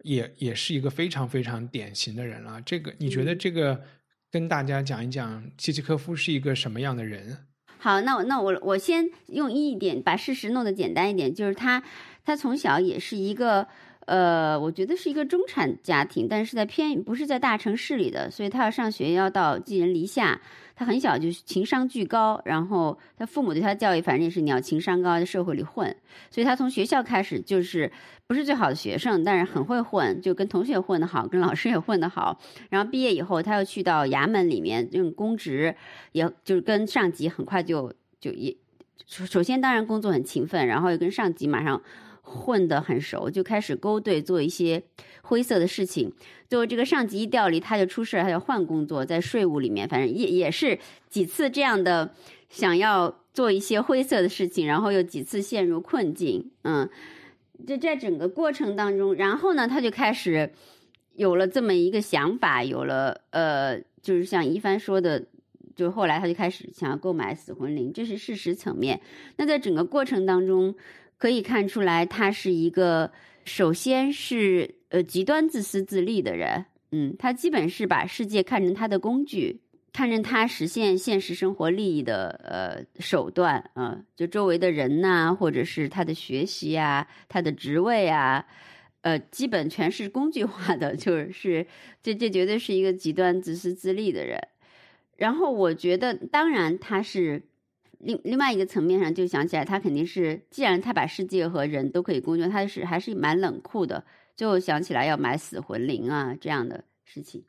[0.03, 2.61] 也也是一个非常非常典型的人了。
[2.61, 3.83] 这个你觉得这个
[4.31, 7.47] 跟大家讲一讲，契契科夫是一个什么样的人？
[7.79, 11.83] 好，那我那我我先用一点把事实弄得简单一点，就是他
[12.23, 13.67] 他从小也是一个
[14.05, 20.41] 呃，我觉得是一个中产家庭，但是在偏不是在大城市里的，所以他要上学要到寄人篱下。
[20.73, 25.95] 他很小就情商巨高，然后他父母对他教育反正也是你要情商高，在社会里混。
[26.31, 27.91] 所以他从学校开始就是
[28.25, 32.39] 不是最好的学生，但是很会混，就跟同学混得好，跟老师也混得好。
[32.71, 35.75] 然后毕业以后，他又去到衙门里面用公职，
[36.13, 38.57] 也就是跟上级很快就就也
[39.05, 41.79] 首先当然工作很勤奋，然后又跟上级马上。
[42.31, 44.81] 混得很熟，就开始勾兑做一些
[45.21, 46.11] 灰色的事情。
[46.47, 52.13] 最后这个上级一调离，他就出事他就换工作，在税务里面，反正也也是几次这样的，
[52.49, 56.49] 想要做一些灰色的事情，然后又几次陷入困境。
[56.63, 56.89] 嗯，
[57.67, 60.51] 这在整个过程当中，然后呢，他就开始
[61.15, 65.23] 有了这么一个想法，有了呃，就是像一帆说的，
[65.75, 68.99] 就后来他就开始想要购买死魂灵，这是事实层面。
[69.37, 70.75] 那在整个过程当中。
[71.21, 73.11] 可以看出来，他是一个
[73.45, 79.61] 首先是呃极端自私自利的人，嗯，他基本是把世界看成他的工具，
[79.93, 88.43] 看成他实现现实生活利益的呃手段啊，就周围的人呐，或者是他的学习啊，他的职位啊，
[89.01, 91.67] 呃，基本全是工具化的，就是
[92.01, 94.39] 这这绝对是一个极端自私自利的人。
[95.17, 97.43] 然后我觉得，当然他是。
[98.03, 104.03] 另另外一个层面上就想起来，他肯定是，既然他把世界和人都可以工作，他是还是蛮冷酷的，
[104.35, 107.43] 就想起来要买死魂灵啊这样的事情。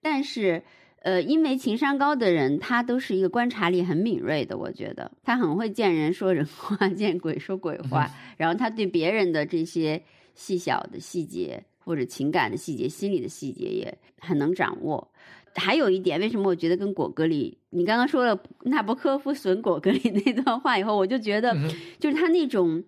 [0.00, 0.62] 但是，
[1.02, 10.02] 呃，因为情商高的人，他都是一个观察力很敏锐的，我觉得他很会见人说人话， 见鬼说鬼话，然后他对别人的这些
[10.34, 15.11] 细小的细节或者情感的细节、心理的细节也很能掌握。
[15.54, 21.56] 还有一点，为什么我觉得跟果戈里，你刚刚说了纳博科夫损果戈里那段话以后，我就觉得，
[21.98, 22.82] 就是他那种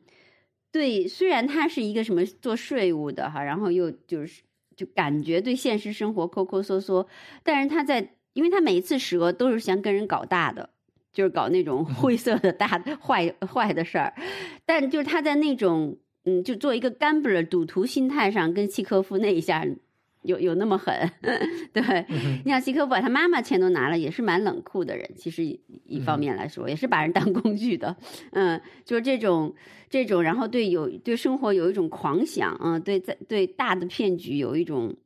[0.73, 4.43] 对，虽然他是一个什么做税务的哈，然后又就是
[4.77, 7.07] 就感觉对现实生活抠抠缩缩，
[7.43, 10.71] 但是他在，因为他每一次蛇都是想跟人搞大的，
[11.13, 12.67] 就是搞那种灰色的大
[13.01, 14.15] 坏坏的事儿，
[14.65, 19.65] 但就是他在那种嗯，就做一个 gambler 赌徒心态上，跟契科夫那一下。
[20.25, 21.11] 有有那么狠，
[21.73, 22.07] 对，
[22.45, 25.09] 你想希科夫把他妈妈钱都拿了，也是蛮冷酷的人。
[25.17, 25.45] 其实
[25.85, 27.95] 一方面来说，也是把人当工具的。
[28.33, 29.55] 嗯，就是这种
[29.89, 34.97] 这种，然后对有对生活有一种狂想，嗯，对在对大的骗局有一种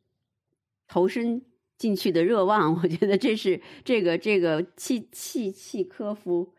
[0.87, 1.43] 投身
[1.77, 2.81] 进去的热望。
[2.83, 6.55] 我觉得这是这个这个契契契科夫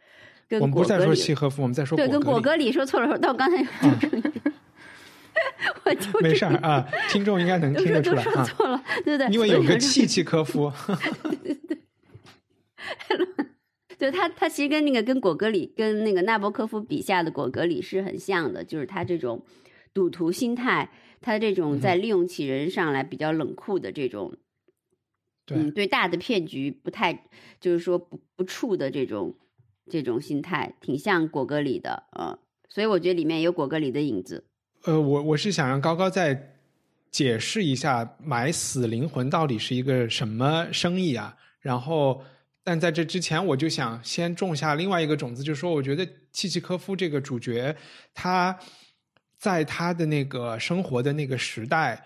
[0.49, 3.65] 跟我们不是在说契科夫，我们在说对跟果戈里说错了，到刚才。
[5.86, 8.43] 我就没事儿啊，听众应该能听得出来啊。
[8.43, 10.71] 错了，对对，因为有个契契科夫。
[11.43, 11.78] 对对对，
[13.97, 19.43] 对 他他其实跟那个跟果戈里跟那个纳博科夫笔下的果戈里是很像的，就是他这种
[19.93, 24.38] 赌徒心态，他这种在利用起人上来比较冷酷的这种，
[25.52, 27.25] 嗯，对大的骗局不太
[27.60, 29.36] 就是说不不触的这种
[29.89, 32.38] 这种心态，挺像果戈里的，嗯，
[32.69, 34.45] 所以我觉得里面有果戈里的影子。
[34.85, 36.55] 呃，我我是想让高高再
[37.11, 41.35] 解释一下买死灵魂到底是一个什么生意啊？
[41.59, 42.23] 然后，
[42.63, 47.75] 但在这之前，我就想先种下另外一个种子，就是说，我觉得契契科夫这个主角，
[48.13, 48.57] 他
[49.37, 52.05] 在他的那个生活的那个时代，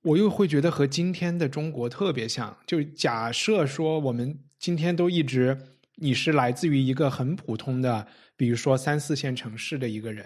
[0.00, 2.56] 我又会觉得和今天的中国特别像。
[2.66, 5.58] 就假设说，我们今天都一直
[5.96, 10.24] 你是来自于一个很普通的，比如说三四线城市的一个人。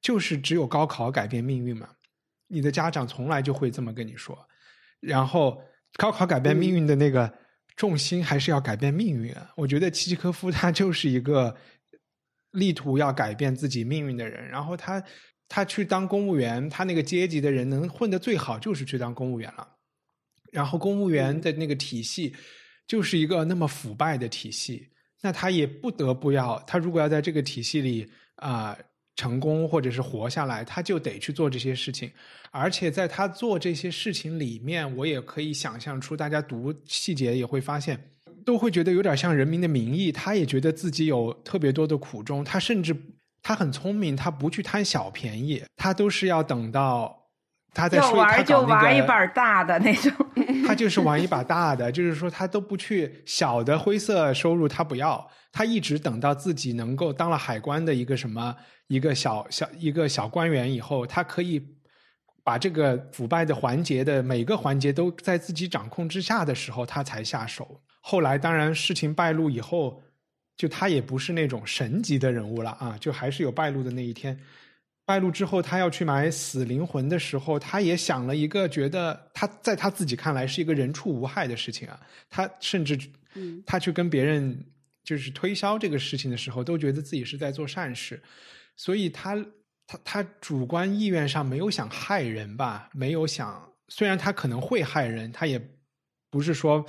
[0.00, 1.88] 就是只有高考改变命运嘛？
[2.46, 4.38] 你的家长从来就会这么跟你说。
[5.00, 5.62] 然后
[5.94, 7.32] 高考改变命运的那个
[7.76, 9.52] 重心还是要改变命运啊！
[9.56, 11.54] 我觉得契契科夫他就是一个
[12.52, 14.48] 力图要改变自己命运的人。
[14.48, 15.02] 然后他
[15.48, 19.68] 他去当公务员，他那个阶级的人能混得最好就是去当公务员了。
[20.50, 22.34] 然后公务员的那个体系
[22.86, 24.88] 就是一个那么腐败的体系，
[25.20, 28.78] 那他也不得不要他如果要在这个体系里啊。
[29.18, 32.08] 成功或者是活下来，他就得去做这些事情，
[32.52, 37.98] 而且在他做这些事情里面，我也可以想象出，大家读细节也会发现，
[38.46, 42.96] 都会觉得有点像《人民的名义》，他也觉得自己有特别多的苦衷，他甚至
[43.42, 47.12] 他很聪明，他不去贪小便宜，他都是要等到
[47.74, 50.12] 他在说玩就玩一把大的那种，
[50.64, 58.54] 他就是玩一把大的，就是说他都不去小的灰色收入，他不要，他一直等到自己能够当了海关的一个什么。
[58.88, 61.64] 一个小小一个小官员以后，他可以
[62.42, 67.80] 把这个腐败的环节的每个环节都在自己掌控之下的时候，他才下手。
[68.00, 70.02] 后来当然事情败露以后，
[70.56, 74.38] 就他也不是那种神级的人物了啊，就还是有败露的那一天。
[75.04, 82.00] 败露之后，他要去买死灵魂的时候，他也想了一个觉得他在他自己看来是一个人畜无害的事情啊。
[82.28, 82.98] 他甚至
[83.66, 84.64] 他去跟别人
[85.04, 88.22] 就是推销这个事情的时候，都觉得自己是在做善事。
[88.78, 89.36] 所以他
[89.86, 92.88] 他他主观意愿上没有想害人吧？
[92.94, 95.60] 没有想，虽然他可能会害人，他也
[96.30, 96.82] 不是说，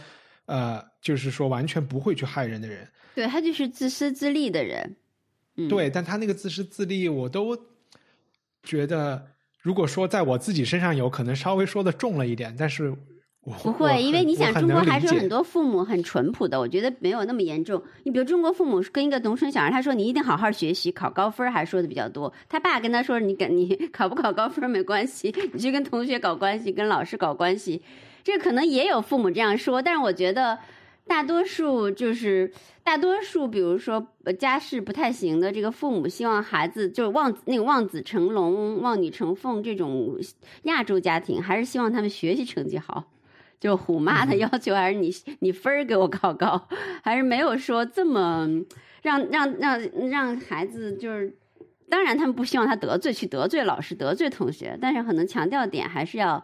[0.46, 2.88] 呃，就是说完全不会去害人的人。
[3.14, 4.96] 对他就是自私自利的人。
[5.68, 7.58] 对，但他那个自私自利，我都
[8.64, 9.28] 觉得，
[9.60, 12.96] 如果说在我自己身上有可能稍微说的重了一点，但是。
[13.44, 17.82] 不会，因为你想，中国还是有很多父母很淳朴的，我觉得没有那么严重。
[18.04, 22.32] 你比如中国父母跟一个农村小孩，他说你一定好好学习，考高分，还说的比较多。
[22.48, 27.82] 他爸跟他说，你跟 你考不考高分没关系，你去跟同学搞关系，跟老师搞关系。
[28.24, 30.60] 这可能也有父母这样说，但是我觉得
[31.08, 32.52] 大多数就是
[32.84, 34.06] 大多数，比如说
[34.38, 40.20] 家世不太行的这个父母，希望孩子就是望那个望子成龙、望女成凤这种
[40.64, 43.06] 亚洲家庭，还是希望他们学习成绩好。
[43.60, 46.68] 就虎妈的要求还是你你分儿给我考高，
[47.04, 48.48] 还是没有说这么
[49.02, 51.36] 让让让让孩子就是，
[51.90, 56.44] 当然他们不希望他得罪去得罪老师得罪同学，但是可能强调点还是要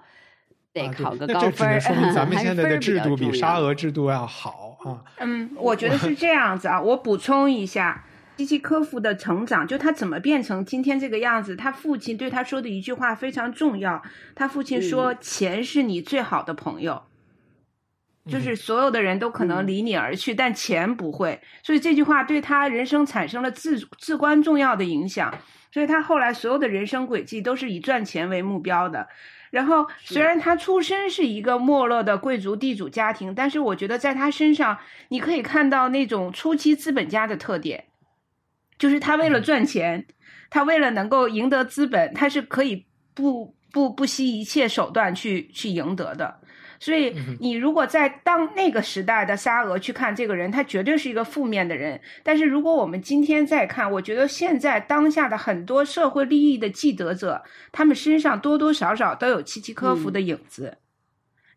[0.74, 1.80] 得考个高分儿，
[2.14, 5.04] 咱们现在的制度比沙俄制度要好啊。
[5.20, 6.82] 嗯，我觉得是这样子啊。
[6.82, 8.04] 我补充一下，
[8.38, 14.02] 基基科夫的成长，就他怎么变成今天这个样子，他父亲对他说的一句话非常重要。
[14.36, 17.04] 他父亲说：“钱是你最好的朋友。”
[18.28, 21.40] 就是所有的人都可能离你而去，但钱不会。
[21.62, 25.32] 所以这句话对他人生产生了至至关重要的影响。
[25.72, 29.08] 所以他后来所有的人生轨迹都是以赚钱为目标的。
[29.52, 34.78] 然后虽然他出身是一个没落的贵族地主家庭，但是我觉得在他身上
[35.10, 37.86] 你可以看到那种初期资本家的特点，
[38.78, 40.06] 就是他为了赚钱，
[40.50, 46.40] 他为了能够赢得资本，他是可以不不不惜一切手段去去赢得的。
[46.78, 52.00] 所以，你如果在当那个时代的沙俄去看这个人，他绝对是一个负面的人。
[52.22, 60.78] 但是，如果我们今天再看，我觉得现在当下的很多社会利益的既得者，他们身上多多少少都有契契科夫的影子。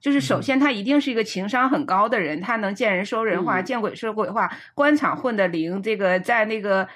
[0.01, 6.87] 就是首先，他一定是一个情商很高的人，他能见人说人话，见鬼说鬼话，官场混得灵，这个在那个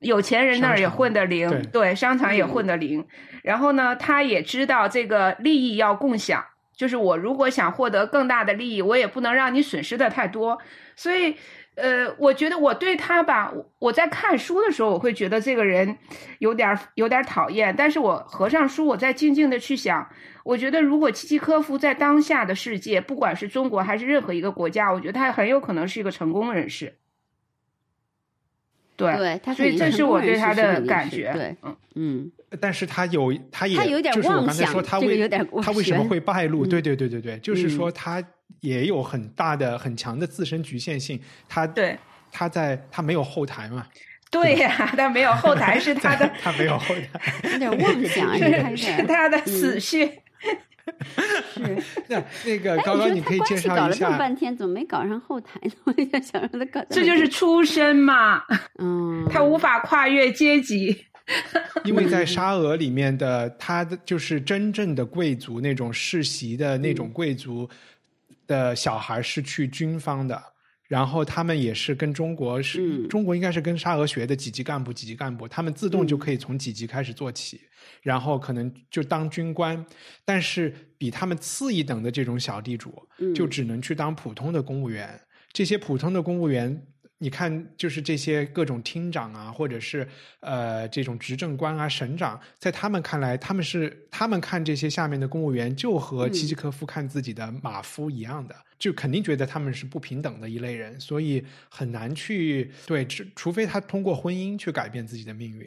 [0.00, 3.04] 有钱人那儿也混得灵，对，商场也混得灵。
[3.42, 6.44] 然后呢，他也知道这个利益要共享。
[6.74, 10.58] 就是我如果想获得更大的利益，我也不能让你损失的太多。
[10.96, 11.36] 所以，
[11.76, 15.96] 呃，我觉得我对他吧，我在看书的时候，我会觉得这个人
[16.38, 17.72] 有点有点讨厌。
[17.76, 20.08] 但是我合上书，我再静静的去想，
[20.44, 26.94] 我觉得如果契契科夫在当下的世界，不管是中国还是任何一个国家，我觉得他很有可能是一个成功人士。
[28.96, 31.32] 对，所以这是我对他的感觉。
[31.32, 32.32] 对，嗯嗯。
[32.60, 35.28] 但是他有，他也有点就是我刚才说他为
[35.62, 36.66] 他为什么会败露？
[36.66, 38.22] 对对对对对，就是说他
[38.60, 41.18] 也有很大的很强的自身局限性。
[41.48, 41.98] 他对
[42.30, 43.86] 他在他没有后台嘛？
[44.30, 48.36] 对呀，他没有后台是他的，他没有后台，有点妄想，
[48.76, 50.22] 是他的死穴。
[51.54, 54.06] 是那那个高高，你可以介绍一下。
[54.06, 55.72] 搞了半天，怎么没搞上后台呢？
[55.84, 56.84] 我在想让他搞。
[56.90, 58.42] 这就是出身嘛，
[58.80, 61.06] 嗯，他无法跨越阶级。
[61.84, 67.68] 因为在沙俄里面的他的就是真正的贵族那种世袭的那种贵族
[68.48, 70.42] 的小孩是去军方的，
[70.92, 77.58] 然后他们也是跟中国是中国应该是跟沙俄学的几级干部几级干部，他们自动就可以从几级开始做起。
[78.02, 79.82] 然后可能就当军官，
[80.22, 82.92] 但是比他们次一等的这种小地主，
[83.34, 85.18] 就只能去当普通的公务员。
[85.50, 90.06] 这些普通的公务员，你看，就是这些各种厅长啊，或者是
[90.40, 105.64] 呃这种执政官啊、省长，在他们看来，他们是他们看这些下面的公务员，就和契契科夫看自己的马夫一样的，就肯定觉得他们是不平等的一类人，所以很难去对，除非他通过婚姻去改变自己的命运。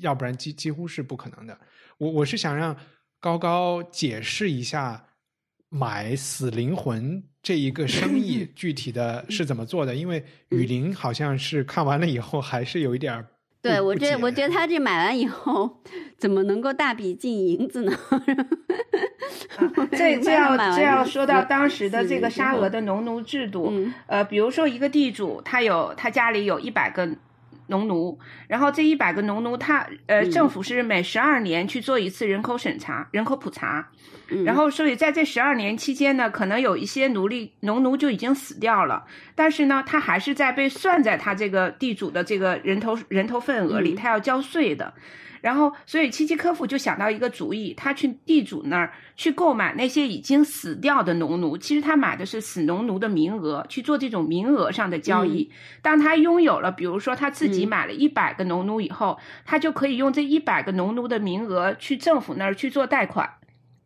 [0.00, 1.58] 要不然几几乎是不可能的。
[1.98, 2.76] 我我是想让
[3.18, 5.04] 高高解释一下
[5.70, 13.26] 买死灵魂这一个生意 具体的是怎么做的，因为雨林好像是看完了以后还是有一点儿。
[13.60, 15.82] 对我觉得，我觉得他这买完以后
[16.16, 17.92] 怎么能够大笔进银子呢？
[19.92, 23.72] 这 这要这要说到当时的这个沙俄的农奴制度，
[24.06, 27.08] 呃，比如说一个地主，他有他家里有一百个。
[27.68, 28.18] 农奴，
[28.48, 33.88] 然后这一百个农奴，他呃，政府是每十二年去做一次人口审查、人口普查，
[34.44, 44.92] 然后所以在这十二年期间呢，可能有一些奴隶农奴就已经死掉了，但是呢，他还是在被算在他这个地主的这个人头人头份额里，他要交税的。
[45.42, 51.58] 然后，所以契契科夫就想到一个主意，他去地主那儿去购买那些已经死掉的农奴。
[51.58, 55.50] 其实他买的是死农奴的名额，去做这种名额上的交易。
[55.82, 63.28] 当他拥有了，比如说他自己买了一百个农奴以后，他就可以用这一百个农奴的名额去政府那儿去做贷款，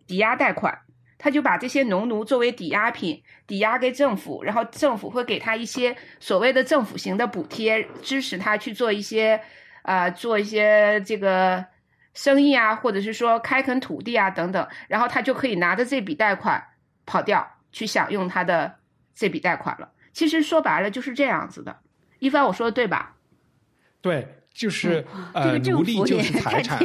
[0.07, 0.79] 抵押贷款。
[1.17, 9.41] 他就把这些农奴作为抵押品，抵押给政府，然后政府会给他一些所谓的政府型的补贴，支持他去做一些。
[9.87, 11.65] 啊，做一些这个
[12.13, 16.63] 生意啊，或者是说开垦土地啊等等，然后他就可以拿着这笔贷款
[17.07, 18.75] 跑掉，去享用他的
[19.15, 19.89] 这笔贷款了。
[20.13, 21.77] 其实说白了就是这样子的。
[22.19, 23.15] 一帆，我说的对吧？
[24.01, 26.83] 对，就是呃，奴隶就是财产，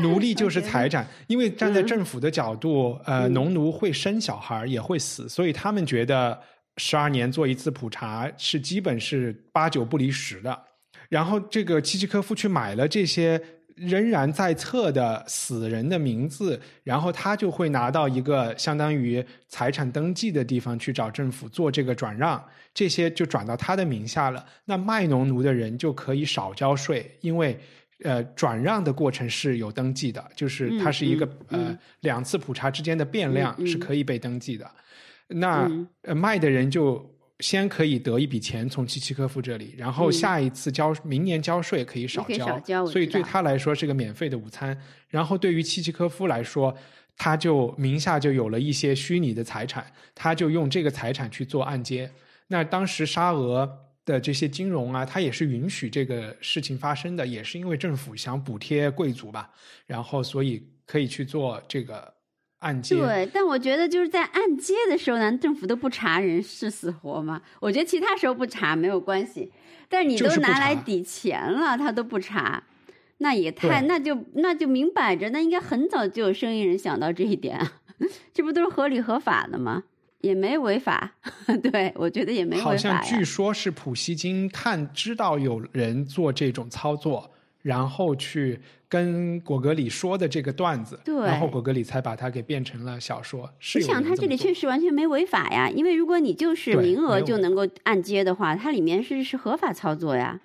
[0.00, 1.06] 奴隶就是财产。
[1.28, 6.40] 因为站在政府的角度，呃，农奴会生小孩也会死，所以他们觉得
[6.76, 10.62] 十二年做一次普查是基本是八九不离十的。
[11.08, 13.40] 然后这个契契科夫去买了这些
[13.76, 22.42] 仍然在册的死人的名字，然后他就会拿到一个相当于财产登记的地方去找政府做这个转让，
[22.72, 24.44] 这些就转到他的名下了。
[24.64, 27.58] 那卖农奴的人就可以少交税，因为
[28.04, 34.70] 呃转让的过程是有登记的，就是它是一个呃两次普查之间的变量是可以被登记的。
[35.28, 35.68] 那
[36.14, 37.13] 卖的人就。
[37.40, 42.24] 先可以得一笔钱从契契科夫这里，然后下一次交明年交税可以少
[42.62, 44.80] 交，所以对他来说是个免费的午餐。
[45.08, 46.76] 然后对于契契科夫来说，
[47.16, 52.10] 他就名下就有了一些虚拟的财产，他就用这个财产去做按揭。
[52.46, 53.68] 那当时沙俄
[54.04, 59.50] 的这些金融啊，它也是允许这个事情发生的，也是因为政府想补贴贵族吧，
[59.86, 62.13] 然后所以可以去做这个
[62.64, 62.96] 按揭。
[62.96, 67.40] 对，但我觉得就是在按揭的时候，咱政府都不查人是死活吗？
[67.60, 69.52] 我觉得其他时候不查没有关系，
[69.88, 72.62] 但是你都拿来抵钱了，他都不查，
[73.18, 77.60] 那也太那就那就明摆着，那应该很早就有生意人想到这一点，
[78.32, 79.84] 这不都是合理合法的吗？
[80.20, 81.16] 也没违法，
[81.62, 82.64] 对我觉得也没违法。
[82.64, 88.58] 好像据说是普希金看知道有人做这种操作，然后去
[88.94, 93.50] 跟果戈里说的这个段子，对，然后果戈里才把它给变成了小说。
[93.74, 100.40] 你想，他这里确实完全没违法呀，因为如果你就是名额就能够按揭的话，它里面是是合法操作呀。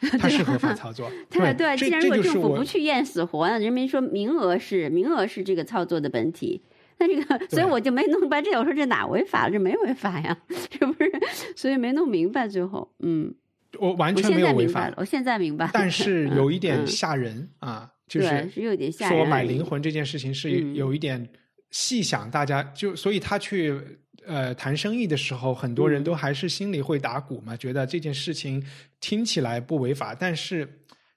[0.18, 1.76] 它是合法操作， 对对。
[1.76, 6.60] 既然如果政府不去验死活，那人民说名额是名额是这个操作的本体。
[6.98, 8.50] 那这个， 所以我就没弄明白这。
[8.58, 9.52] 我说这哪违法了？
[9.52, 11.12] 这没违法呀，是不是？
[11.54, 12.48] 所以没弄明白。
[12.48, 13.32] 最后，嗯，
[13.78, 14.92] 我完全没有违法。
[14.96, 19.18] 我现在明白，但是有一点吓人啊，就是是有点吓人。
[19.18, 21.28] 说买灵魂这件事情是有一点
[21.70, 23.78] 细想，大家就所以他去
[24.26, 28.64] 呃谈生意的时候，很多人都还是心里会打鼓嘛，觉得这件事情
[29.00, 30.68] 听起来不违法，但是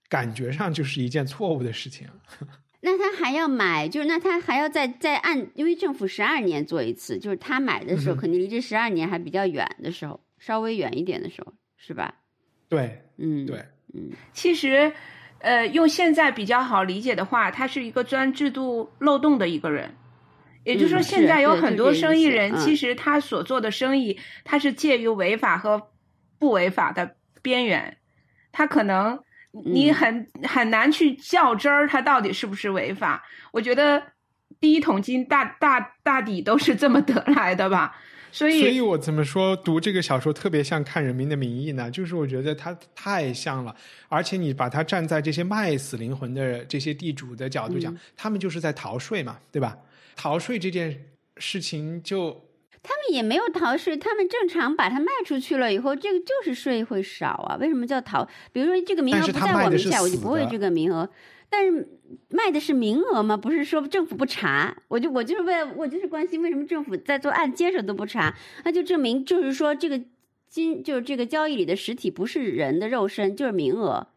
[0.10, 2.08] 感觉上就是一件错误的事情。
[2.80, 12.14] 那他还要买，就是那他还要再再按，因为政府十二年做一次，就是他买的时候肯定离这十二年还比较远的时候，稍微远一点的时候，是吧？
[12.70, 13.63] 对，嗯，对，
[13.93, 14.91] 嗯，其实，
[15.39, 19.95] 呃，用现在比较好理解的话，他是一个钻制度漏洞的一个人，
[20.63, 25.89] 也就是说，现在有很多生意人，其实他所做的生意，他是介于违法和
[26.39, 27.97] 不违法的边缘，
[28.51, 29.20] 他可能。
[29.65, 33.24] 你很很难去较真儿，他到底是不是违法？
[33.51, 34.03] 我觉得
[34.59, 37.95] 第一桶金大大大抵都是这么得来的吧。
[38.32, 41.89] 所以，所以我怎么说读这个小说特别像看《人民的名义》呢？
[41.89, 43.75] 就是我觉得它太像了，
[44.09, 49.78] 而且你把它站在这些卖死灵魂的这些地主的角度讲，他们就是在逃税嘛，对吧？
[50.15, 51.05] 逃税这件
[51.38, 52.43] 事情就。
[52.84, 57.57] 他们也没有逃税，他们正常把它卖出去了以后，这个就是税会少啊。
[57.59, 58.25] 为什么叫逃？
[58.53, 61.09] 比如说这个名额不在我名下，我就不会这个名额。
[61.50, 61.88] 但是
[62.30, 63.38] 卖的是名额吗？
[63.38, 68.36] 不是说政府不查，我就我就是为我就是关心为什么政府在做按揭时都不查，
[68.66, 70.02] 那就证明就是说这个
[70.50, 74.08] 金就是这个交易里的实体不是人的肉身，就是名额，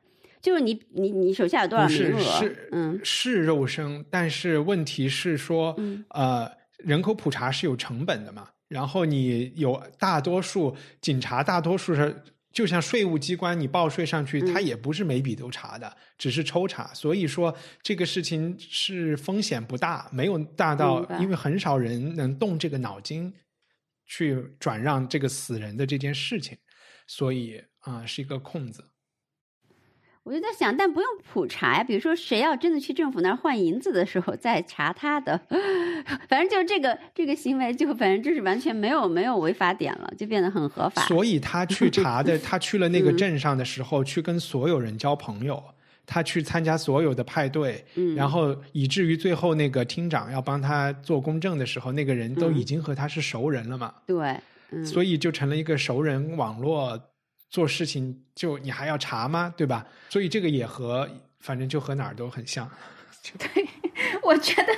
[0.40, 2.18] 就是你你你手下有多少名额？
[2.18, 5.76] 是嗯是肉身，但是问题是说
[6.08, 8.48] 呃人口普查是有成本的嘛？
[8.68, 12.22] 然后你有大多数警察，大多数是
[12.52, 16.92] 就像税务机关，你报税上去，他也不是每笔都查的，只是抽查。
[16.92, 23.32] 所以说这个事情是风险不大，没有大到，因为很少人能动这个脑筋
[24.06, 26.58] 去转让这个死人的这件事情，
[27.06, 28.89] 所以啊是一个空子。
[30.22, 31.82] 我就在想，但不用普查呀。
[31.82, 35.40] 比如说，谁要真的去政府那儿换银子的时候再查他的，
[36.28, 41.02] 反正就这个这个行为，就反正就是完全没有没有违法点了，就变得很合法。
[41.06, 45.60] 所以他去查的， 他去了那个镇上的时候，去跟所有人交朋友，
[46.04, 47.82] 他去参加所有的派对，
[48.14, 53.94] 然后以至于最后那个厅长要帮他做公证的时候，那个人都已经和他是熟人了嘛？
[54.06, 54.38] 对，
[54.84, 57.00] 所以就成了一个熟人网络。
[57.50, 59.52] 做事情就你还要查吗？
[59.56, 59.84] 对吧？
[60.08, 61.08] 所以这个也和
[61.40, 62.70] 反正就和哪儿都很像。
[63.38, 63.66] 对，
[64.22, 64.72] 我觉得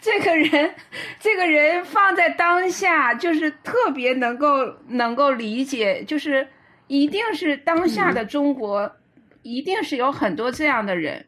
[0.00, 0.74] 这个人，
[1.18, 6.46] 这个人放在当下就是特别能够能够理解，就是
[6.88, 8.90] 一定是当下的中国，
[9.42, 11.24] 一定是有很多这样的人。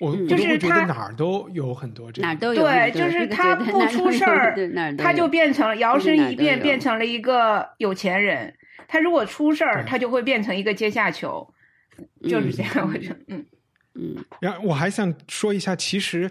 [0.00, 4.54] 我就是他哪儿都有很多这哪儿都有对，就是他不出事儿，
[4.98, 8.54] 他就变成摇身一变变成了一个有钱人。
[8.86, 11.52] 他如果出事儿，他就会变成一个阶下囚，
[12.22, 12.88] 就是这样。
[12.92, 13.46] 我觉得，嗯
[13.94, 14.24] 嗯。
[14.40, 16.30] 然后我还想说一下，其实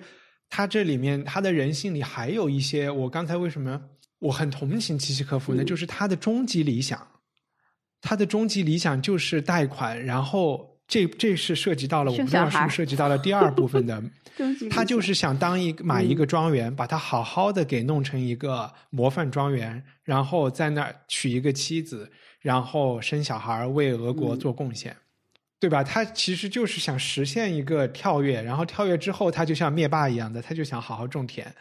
[0.49, 3.81] 他这里面他的人性里还有一些，我刚才为什么
[4.19, 5.63] 我很同情契契科夫呢？
[5.63, 7.05] 就是他的终极理想，
[8.01, 14.03] 他的终极理想就是贷款，然后这这是涉及到了我不知道是不是涉及到了第二部分的，
[14.69, 22.11] 他就是想当一买一个庄园，把它好好的给弄成一个模范庄园，然后在那儿娶一个妻子。
[22.43, 24.95] 然后生小孩为俄国做贡献，
[25.59, 25.81] 对吧？
[25.83, 31.55] 他其实就是想实现一个跳跃，然后跳跃之后，他就像灭霸一样的，他就想好好种田。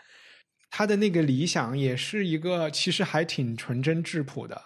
[0.71, 4.61] 他的那个理想也是一个其实还挺纯真质朴的，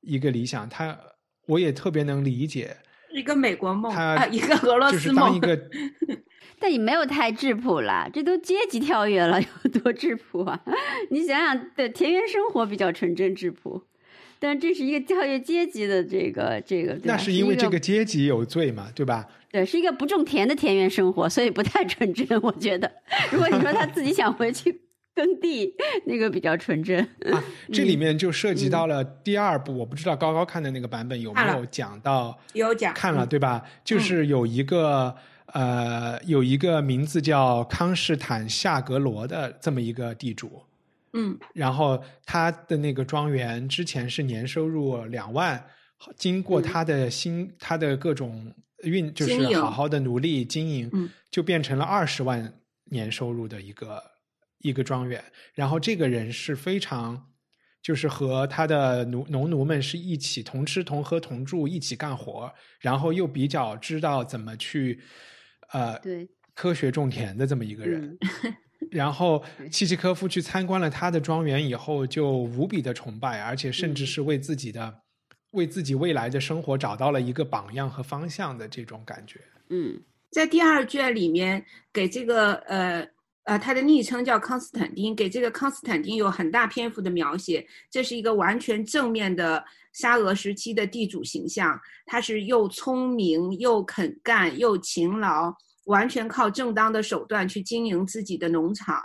[0.00, 0.98] 一个理想，他
[1.46, 2.78] 我也特别能理解。
[3.12, 5.68] 一个美国梦，他一个俄罗斯梦，一个。
[6.60, 10.60] 但也没有太质朴了，这都阶级跳跃了，有多质朴啊？
[11.10, 13.84] 你想想，对田园生活比较纯真质朴，
[14.38, 19.26] 但这是一个教育阶级的这个这个，那是因为这个阶级有罪嘛，对吧？
[19.50, 22.26] 对，是一个不种田的田园生活，所以不太纯真。
[22.42, 22.90] 我觉得，
[23.30, 24.80] 如果你说他自己想回去
[25.14, 25.74] 耕地，
[26.04, 27.00] 那个比较纯真。
[27.32, 33.64] 啊，这里面就涉及到了第二部，我不知道高高看的那个版本有没有讲到，有讲看了对吧？
[33.84, 35.14] 就是有一个。
[35.54, 40.60] 呃，有一个名字叫康士坦夏格罗的这么一个地主，
[41.18, 45.62] 嗯，然后他的那个庄园之前是年收入两万，
[46.16, 48.54] 经过他的新他的各种
[48.84, 54.00] 运，就是好好的努力经营，嗯，就变成了二十万年收入的一个
[54.60, 55.22] 一个庄园。
[55.54, 57.30] 然后这个人是非常，
[57.82, 65.00] 就是和他的奴农奴们是一起同吃同喝同住一起干活，然后又比较知道怎么去。
[65.70, 68.16] 呃，对，科学种田的这么一个人，
[68.90, 75.02] 然后契契科夫去参观了他的庄园以后，就无比的崇拜，而且甚至是为自己的
[75.50, 79.40] 为自己未来的生活找到了一个榜样和方向的这种感觉。
[79.70, 80.00] 嗯，
[80.30, 83.06] 在第二卷里面，给这个呃
[83.44, 89.64] 呃他的昵称叫康斯坦丁，给这个康斯坦丁有很大篇幅的描写，这是一个完全正面的。
[89.94, 91.76] 沙俄时期的地主形象，
[92.06, 95.52] 他是又聪明又肯干又勤劳，
[95.88, 99.02] 完全靠正当的手段去经营自己的农场。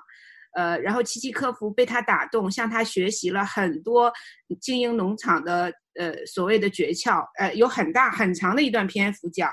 [0.55, 4.13] 呃，然后契契科夫被他打动，向他学习了很多
[4.61, 7.25] 经营农场的呃所谓的诀窍。
[7.39, 9.49] 呃，有很大很长的一段篇幅讲，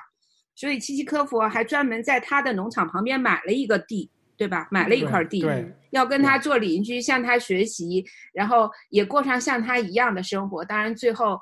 [0.54, 4.10] 所以契契科夫还专门在他的农场旁边买了一个地。
[4.40, 4.66] 对吧？
[4.70, 5.44] 买了一块地，
[5.90, 8.02] 要跟他做邻居，向他学习，
[8.32, 10.64] 然后也过上像他一样的生活。
[10.64, 11.38] 当然，最后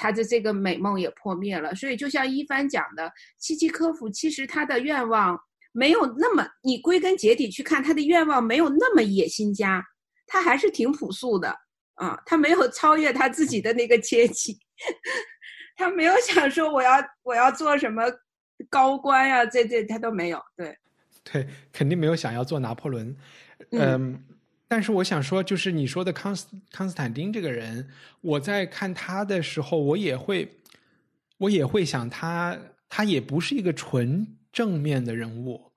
[0.00, 1.74] 他的这个美梦也破灭了。
[1.74, 5.38] 所以，就像一帆讲的，契契科夫其实他的愿望
[5.72, 9.84] 没有那么，你归根结底去看他的愿望没有那么野心家，
[10.26, 11.54] 他还是挺朴素的
[11.94, 12.18] 啊。
[12.24, 14.58] 他没有超越他自己的那个阶级，
[15.76, 16.92] 他没有想说我要
[17.22, 18.02] 我要做什么
[18.70, 20.40] 高官呀，这这他都没有。
[20.56, 20.76] 对。
[21.22, 23.14] 对，肯定没有想要做拿破仑，
[23.72, 24.24] 嗯，
[24.70, 27.88] 但是我想说，就是你说的康斯康斯坦丁这个人，
[28.20, 30.48] 我在看他的时候，我也会，
[31.38, 32.56] 我也会想他，
[32.88, 35.72] 他也不是一个纯正面的人物，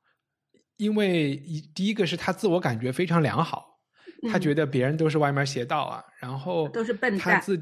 [0.77, 3.79] 因为一第一个是他自我感觉非常良好，
[4.31, 7.57] 他觉得别人都是歪门邪道啊，然后都是笨蛋，他自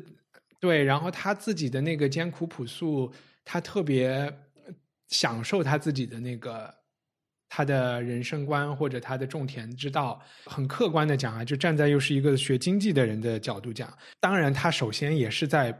[0.60, 3.10] 对，然后他自己的那个艰苦朴素，
[3.46, 4.30] 他特别
[5.08, 6.81] 享受他自己的那个。
[7.54, 13.92] 他的人生观或者他的种田之道，很客观的讲啊，就站在又是一个学经济的人的角度讲，
[14.22, 15.78] 当然他首先也是在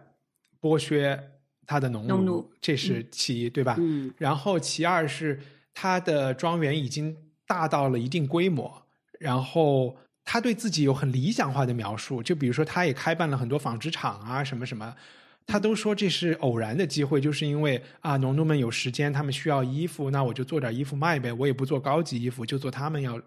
[0.60, 1.18] 剥削
[1.66, 3.78] 他的农奴，这是其一，对吧？
[3.80, 4.14] 嗯。
[4.18, 5.40] 然后其二是
[5.74, 7.16] 他的庄园已经
[7.48, 8.86] 大到了一定规模，
[9.18, 9.96] 然后
[10.26, 14.94] 他对自己有很理想化的描述，就比如说他也开办了很多纺织厂啊，什么什么。
[15.48, 21.34] 他都说这是偶然的机会，就是因为啊，农奴们有时间，他们需要衣服，那我就做点衣服卖呗。
[21.34, 23.22] 我也不做高级衣服，就做他们要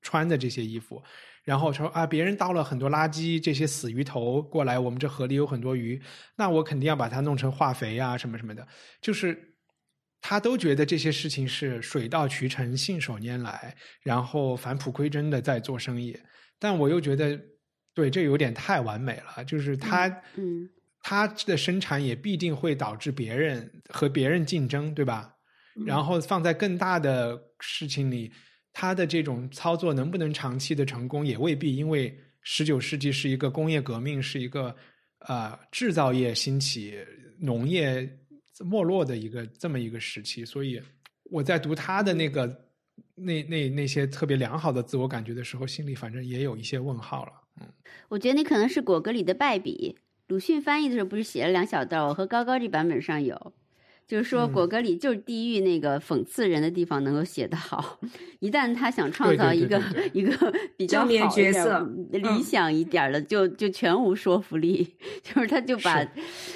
[0.00, 1.02] 穿的这些衣服。
[1.44, 6.00] 然后说啊，别人倒了很多垃圾，这些死鱼头过来，我们这河里有很多鱼，
[6.36, 8.66] 那我肯定要把它弄成化肥啊，什么什么的。
[9.00, 9.54] 就是
[10.20, 16.18] 他都觉得这些事情是水到渠成、信手拈来，然后返璞归真的在做生意。
[16.58, 17.38] 但我又觉得，
[17.94, 19.44] 对，这有点太完美了。
[19.44, 20.06] 就是他，
[20.36, 20.68] 嗯。
[21.00, 25.34] 它的生产也必定会导致别人和别人竞争，对吧？
[25.86, 28.32] 然后放在更大的事情里，
[28.72, 31.76] 它的这种操作能不能长期的成功，也未必。
[31.76, 34.74] 因为十九世纪是一个工业革命，是一个
[35.28, 36.98] 呃制造业兴起、
[37.38, 38.18] 农业
[38.64, 40.44] 没落的一个这么一个时期。
[40.44, 40.82] 所以
[41.30, 42.46] 我在读他的那个
[43.14, 47.32] 那那那些特别良好的自我感觉的时候，心里反正也有一些问号了。
[47.60, 47.72] 嗯，
[48.08, 49.96] 我觉得你可能是果戈里的败笔。
[50.28, 53.52] 鲁迅翻译的时候不是写了两小段，我和高高这版本上有，
[54.06, 57.98] 就是说果戈里就是地狱那个讽刺人的地方能够写得好，
[58.38, 66.04] 一旦他想创造一个一个比较好的角色、理想一点的，就就全无说服力， 就是他就把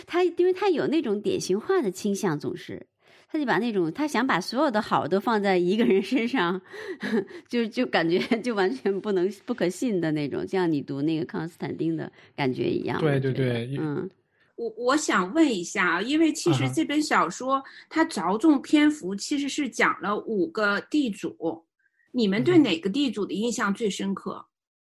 [0.07, 2.87] 他，因为他有那种典型化的倾向，总是。
[3.33, 6.61] 他就把那种他想把所有的好都放在一个人身上，
[7.49, 13.01] 就就感觉就完全不能不可信的那种，像你读那个康斯坦丁的感觉一样。
[13.01, 14.11] 对对对，嗯，
[14.57, 21.65] 我我想问一下啊，因为其实这本小说它着重篇幅其实是讲了五个地主，
[22.11, 24.45] 你们对哪个地主的印象最深刻？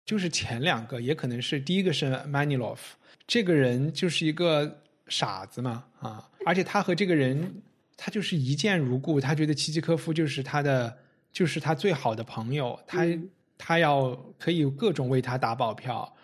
[0.05, 2.77] 就是前两个，也可能是第一个是 Manilov
[3.25, 6.29] 这个人，就是一个傻子嘛啊！
[6.45, 7.61] 而且他和这个人，
[7.97, 10.97] 他就是一见如故，他觉得契契科夫就是他的，
[11.31, 13.05] 就是他最好的朋友，他
[13.57, 16.15] 他要可以各种为他打保票，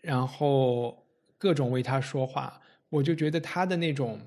[0.00, 1.06] 然后
[1.38, 2.60] 各种为他说话。
[2.88, 4.20] 我就觉得他的那种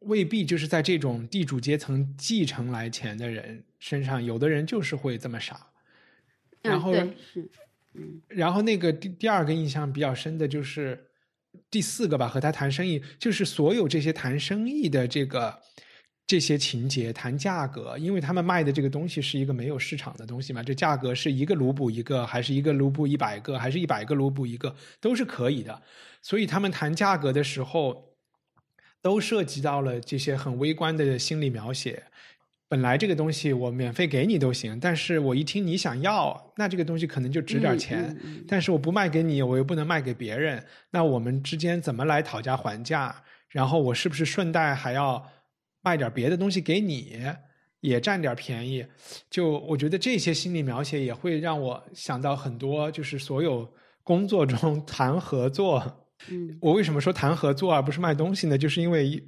[0.00, 5.66] 未必就是在这种地主阶层继承来钱的人身上，有的人就是会这么傻。
[6.60, 7.48] 然后是，
[7.94, 11.08] 嗯，然后那个第第二个印象比较深的就是
[11.70, 15.58] 第四个吧，和他谈生意，就是所有这些谈生意的这个
[16.32, 25.82] 这些情节，谈价格，因为他们卖的这个东西是一个没有市场的东西嘛，这价格是一个卢布一个，还是一个卢布一百个，还是一百个卢布一个，都是可以的。
[26.22, 28.14] 所以他们谈价格的时候，
[29.02, 32.02] 都涉及到了这些很微观的心理描写。
[32.66, 38.16] 本来这个东西我免费给你都行，但是我一听你想要，那这个东西可能就值点钱。
[38.48, 43.22] 但是我不卖给你，我又不能卖给别人，那我们之间怎么来讨价还价？
[43.50, 45.30] 然后我是不是顺带还要
[45.82, 47.20] 卖点别的东西给你，
[47.80, 48.86] 也占点便宜？
[49.28, 53.70] 就我觉得这些心理描写也会让我想到很多，就是所有
[54.02, 56.06] 工作中 谈合作。
[56.30, 58.56] 嗯，我为什么说谈合作而不是卖东西呢？
[58.56, 59.22] 就是因为。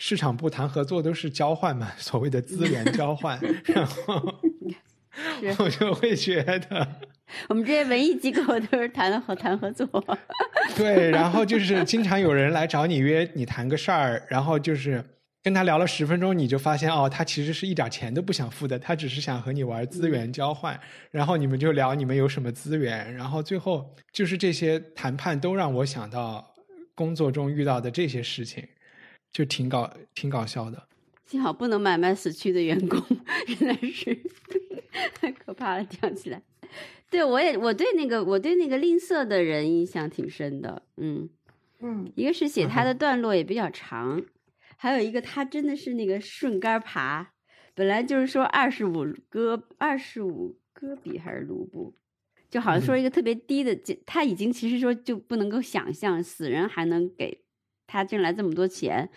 [0.00, 3.84] 市场部谈合作都是交换嘛， 所谓的资源交换，然
[5.56, 6.40] 后我就会觉
[6.70, 6.88] 得，
[7.48, 9.88] 我们这些文艺机构都是谈合谈合作。
[10.76, 15.04] 对，然后就 是经常有人来找你约你谈个事儿，然后就是
[15.42, 20.78] 跟他聊了十分钟，你就发现哦，他其实是一点钱都不想付的，他只是想和你玩资源交换，
[21.10, 26.54] 然后你们就聊你们有什么资源，然后最后就是这些谈判都让我想到
[26.94, 28.66] 工作中遇到的这些事情。
[29.30, 30.88] 就挺搞挺搞笑的，
[31.26, 32.98] 幸好不能买卖死去的员工，
[33.46, 34.18] 原来是
[35.20, 35.84] 太可怕了。
[35.84, 36.40] 讲起来，
[37.10, 41.28] 对我也我对那个我对那个吝啬的人印象挺深的，嗯
[41.80, 44.22] 嗯，一个是写他的段落也比较长，
[44.80, 47.32] 还有一个他真的是那个顺杆爬，
[47.74, 51.92] 本来就是说二十五戈二十五戈比还是卢布，
[52.48, 53.76] 就好像说一个特别低的，
[54.06, 57.42] 他已经其实说就不能够想象死人还能给。
[57.88, 59.08] 他挣来这么多钱，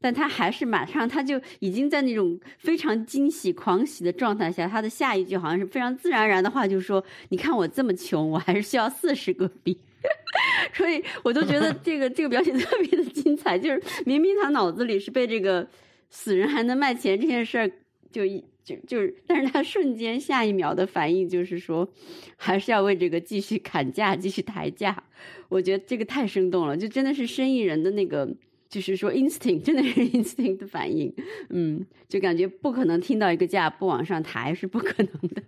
[0.00, 9.80] 但他还是马上他就已经在那种非常惊喜、狂喜的状态下，他的下一句好像是非常自然而然的话，就是说：“你看我这么穷，我还是需要四十个币。”
[10.74, 15.68] 所以我都觉得这个这个表演特别的精彩，就是明明他脑子里是被这个
[16.10, 17.70] 死人还能卖钱这件事儿
[18.10, 18.44] 就一。
[18.66, 21.88] 就就是，但是他瞬间下一秒的反应就是说，
[22.36, 25.04] 还是要为这个继续砍价、继续抬价。
[25.48, 28.28] 我觉得这个太生动了，就真的是生意人的那个，
[28.68, 31.14] 就是说 instinct，真的是 instinct 的反应。
[31.50, 35.42] 嗯，就感觉不可能听到一个价不往上抬是不可能的。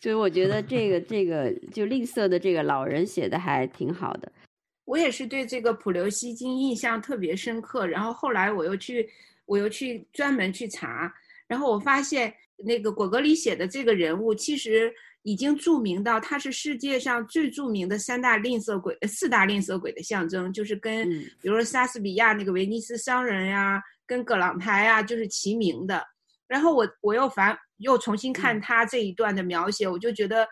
[0.00, 4.30] 所以我觉得这个这个就吝啬的这个老人写的还挺好的。
[4.84, 9.08] 我也是对这个普留西金印象特别深刻，然后后来我又去
[9.44, 11.12] 我又去专门去查。
[11.46, 14.92] 然后我发现，那个果戈里写的这个人物，其实
[15.22, 21.08] 已经著名到他是世界上最著名的三大吝啬鬼、四大吝啬鬼的象征，就是跟，
[21.40, 26.02] 比如说莎士比亚那个威尼斯商人呀，跟葛朗台呀，就是齐名的。
[26.46, 30.46] 然后我我又反又重新看他这一段的描写，我就觉得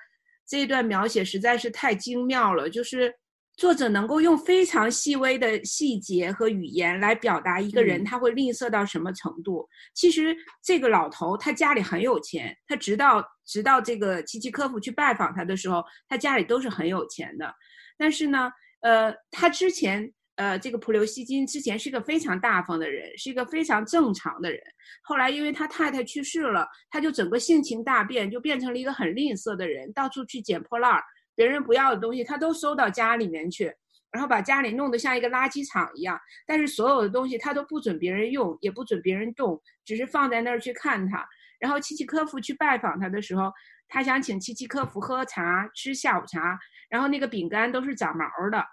[0.47, 3.15] 这一段描写实在是太精妙了，就是。
[3.59, 9.67] 作者能够用非常细微的细节和语言来表达一个人他会吝啬到什么程度。
[9.95, 17.51] 其实这个老头他家里很有钱，他直到直到这个契契科夫去拜访他的时候，他家里都是很有钱的。
[17.97, 24.61] 但是呢，呃，他之前呃这个普留西金之前是个非常大方的人，是一个非常正常的人。
[25.03, 31.03] 后来因为他太太去世了，他就整个性情大变，就变成了一个很吝啬的人，到处去捡破烂儿。
[31.35, 33.71] 别人不要的东西，他都收到家里面去，
[34.11, 36.19] 然后把家里弄得像一个垃圾场一样。
[36.47, 41.27] 但是所有的东西他都不准别人用，也不准别人动，只是放在那儿去看他。
[41.59, 43.53] 然后契契科夫去拜访他的时候，
[43.89, 46.59] 他想请契契科夫喝茶、吃下午茶，
[46.89, 48.65] 然后那个饼干都是长毛的，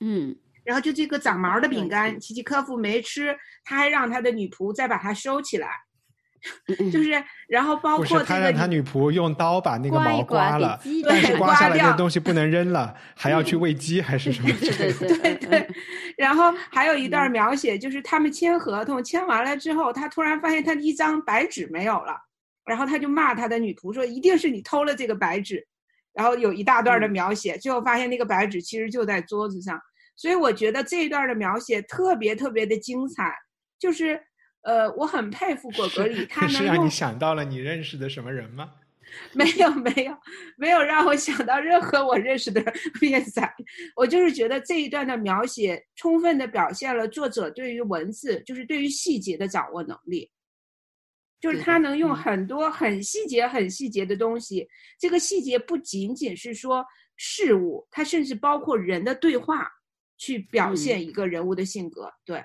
[0.00, 5.68] 嗯，然后就这个长毛的饼干，契契科夫没吃，他还让他的女仆再把它收起来。
[6.92, 14.50] 就是，然后包括他让他女仆用刀把那个毛刮了，但是刮下来那个东西不能扔了，还要去喂鸡还是什么？
[14.60, 15.68] 对对对对。
[16.18, 22.14] 然后还有一段描写，就是他们签合同，签完了之后，他突然发现他的一张白纸没有了，
[22.66, 25.66] 然后他就骂他的女仆说：“一定是你偷了这个白纸。”
[26.12, 29.80] 然后有一大段的描写，最后发现那个白纸其实就在桌子上。
[30.16, 33.34] 所以我觉得这一段的描写特别特别的精彩，
[33.78, 34.20] 就是。
[34.66, 38.72] 呃，我很佩服果戈里，他 能是让你想到了你认识的什么人吗？
[39.34, 40.16] 没有没有
[40.56, 42.64] 没有让我想到任何我认识的
[42.98, 43.46] 面仔，
[43.94, 50.30] 我就是觉得这一段的描写充分的表现了作者对于文字，就是对于细节的掌握能力，
[51.38, 54.66] 就是他能用很多很细节、很细节的东西，
[54.98, 56.82] 这个细节不仅仅是说
[57.16, 59.70] 事物，它甚至包括人的对话，
[60.24, 62.10] 去表现一个人物的性格。
[62.24, 62.42] 对，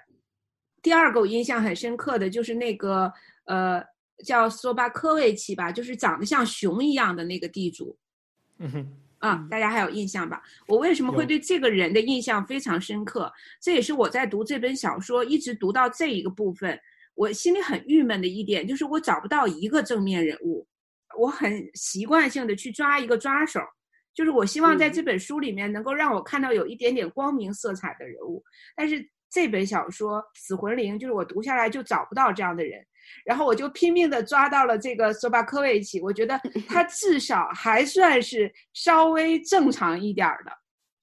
[0.81, 3.11] 第二个我印象很深刻的就是那个
[3.45, 3.83] 呃。
[4.25, 7.97] 叫索巴科维奇吧，就是长得像熊一样的那个地主，
[8.57, 10.43] 嗯哼，啊，大家还有印象吧？
[10.67, 13.31] 我为什么会对这个人的印象非常深刻？
[13.61, 16.77] 这也是我在读这本小说一直读到这一个部分，
[17.15, 20.67] 我心里很郁闷的一点，就是我找不到一个正面人物。
[21.17, 23.61] 我很习惯性的去抓一个抓手，
[24.19, 28.43] 就是我希望在这本书里面能够让我看到有一点点光明色彩的人物，
[28.75, 32.85] 但是这本小说《死魂灵》就是我读下来就找不到这样的人。
[33.23, 40.51] 然后我就拼命的抓到了这个索巴科维奇，我觉得他至少还算是稍微正常一点的，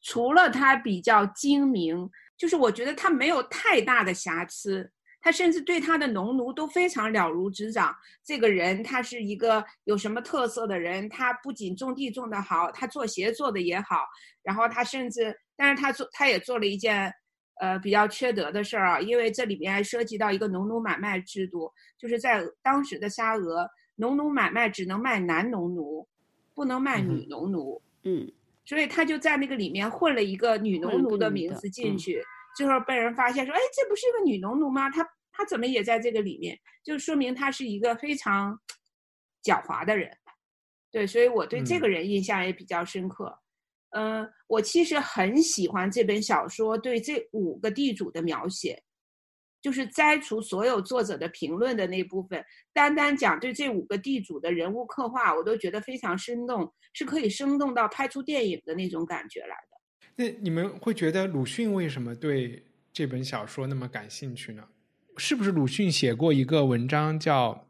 [0.03, 2.07] 除了他比较精明，
[2.37, 4.93] 就是我觉得他没有太大的瑕疵，
[5.27, 7.93] 他甚至对他的农奴都非常了如指掌。
[8.23, 14.05] 这个人他是一个有什么特色的人，他不仅种地种得好，他做鞋做的也好，
[14.45, 17.13] 然后他甚至，但是他做他也做了一件。
[17.59, 26.07] 呃，比较缺德的事儿啊，因为这里面还涉及到一个农奴买卖制度，就是在当时的沙俄，农奴买卖只能卖男农奴，
[26.55, 27.81] 不能卖女农奴。
[28.03, 28.31] 嗯，
[28.67, 32.23] 所以他就在那个里面混了一个女农奴的名字进去，
[32.59, 34.91] 最后被人发现说，哎，这不是一个女农奴吗？
[34.91, 35.03] 他
[35.37, 36.59] 他怎么也在这个里面？
[36.83, 38.59] 就说明他是一个非常
[39.43, 40.11] 狡猾的人。
[40.91, 43.39] 对，所以我对这个人印象也比较深刻。
[43.91, 48.83] 嗯，我其实很喜欢这本小说对这五个地主的描写，
[49.61, 59.77] 就是摘除所有作者的评论的那部分，单单讲对这五个地主的人物刻画，我都觉得非常生动，是可以生动到拍出电影的那种感觉来的。
[60.17, 64.67] 那你们会觉得鲁迅为什么对这本小说那么感兴趣呢？
[65.17, 67.63] 是不是鲁迅写过一个文章叫？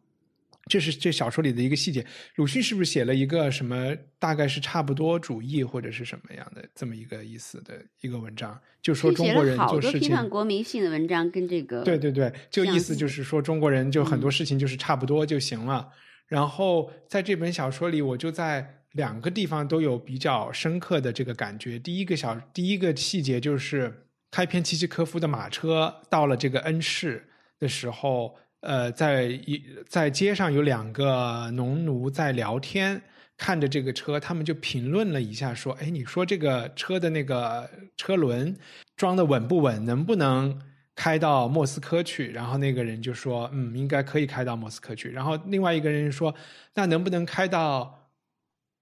[0.68, 8.61] 这是这小说里的一个细节，鲁迅是不是写了一个什么大概是差不多主义或者是什么样的这么一个意思的一个文章？
[8.82, 15.88] 就说中国人做事情，批判国民性的文章跟这个对对对，就意思就是说中国人就很多事情就是差不多就行了。
[16.26, 21.78] 然后在这本小说里，我就在两个地方都有比较深刻的这个感觉。
[21.78, 27.28] 第一个小第一个细节就是开篇契诃夫的马车到了这个恩市
[27.59, 28.37] 的时候。
[28.61, 33.01] 呃，在一在街上有两个农奴在聊天，
[33.37, 38.57] 看着这个车，他们就评论了一下，说：“哎，你说这个车的那个车轮
[38.97, 40.59] 装的稳不稳，能不能
[40.97, 46.35] 开到莫斯科去？”然后那个人就说：“嗯，应该可以开到莫斯科去。”然后另外一个人说
[46.75, 48.11] ：“那能不能开到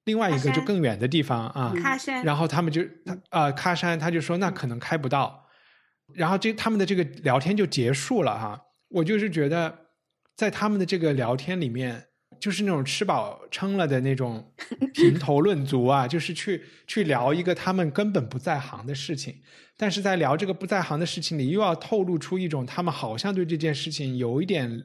[0.05, 2.25] 另外一个就更远的地方啊？”喀山。
[2.25, 5.44] 然后他们就他啊，喀山，他就说：“那可能开不到。”
[6.13, 8.61] 然后这他们的这个聊天就结束了哈。
[8.89, 9.77] 我就是觉得，
[10.37, 12.07] 在他们的这个聊天里面，
[12.39, 14.53] 就是那种吃饱撑了的那种
[14.93, 19.35] 评头论足啊， 就是去去聊一个他们根本不在行的事情，
[19.77, 24.85] 但是在聊这个不在行的事情里，又要透露出一种他们好像对这件事情有一点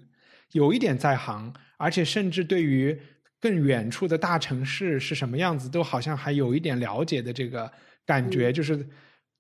[0.54, 3.00] 有一点在行，而且甚至对于
[3.40, 7.72] 更远处的大城市是什么样子，都好像还有一点了解的这个
[8.08, 8.88] 感觉，就是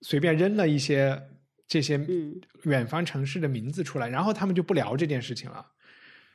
[0.02, 1.20] 随便扔了一些。
[1.70, 1.98] 这些
[2.64, 5.66] 远方城市的名字出来，然后他们就不聊这件事情了。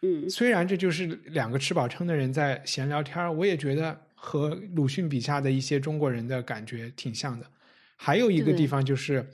[0.02, 7.44] 嗯，虽然这就是两个吃饱撑的人在闲聊天我也觉得和鲁迅笔下的一些中国人的感觉挺像的。
[7.96, 9.28] 还有一个地方就是，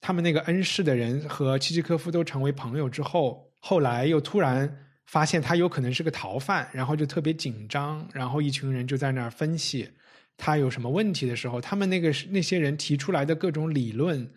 [0.00, 9.88] 他们那个恩师的人和契诃科夫都成为朋友之后，后来又突然发现他有可能是个逃犯，然后就特别紧张，然后一群人就在那儿分析
[10.36, 14.30] 他有什么问题的时候，他们那个那些人提出来的各种理论。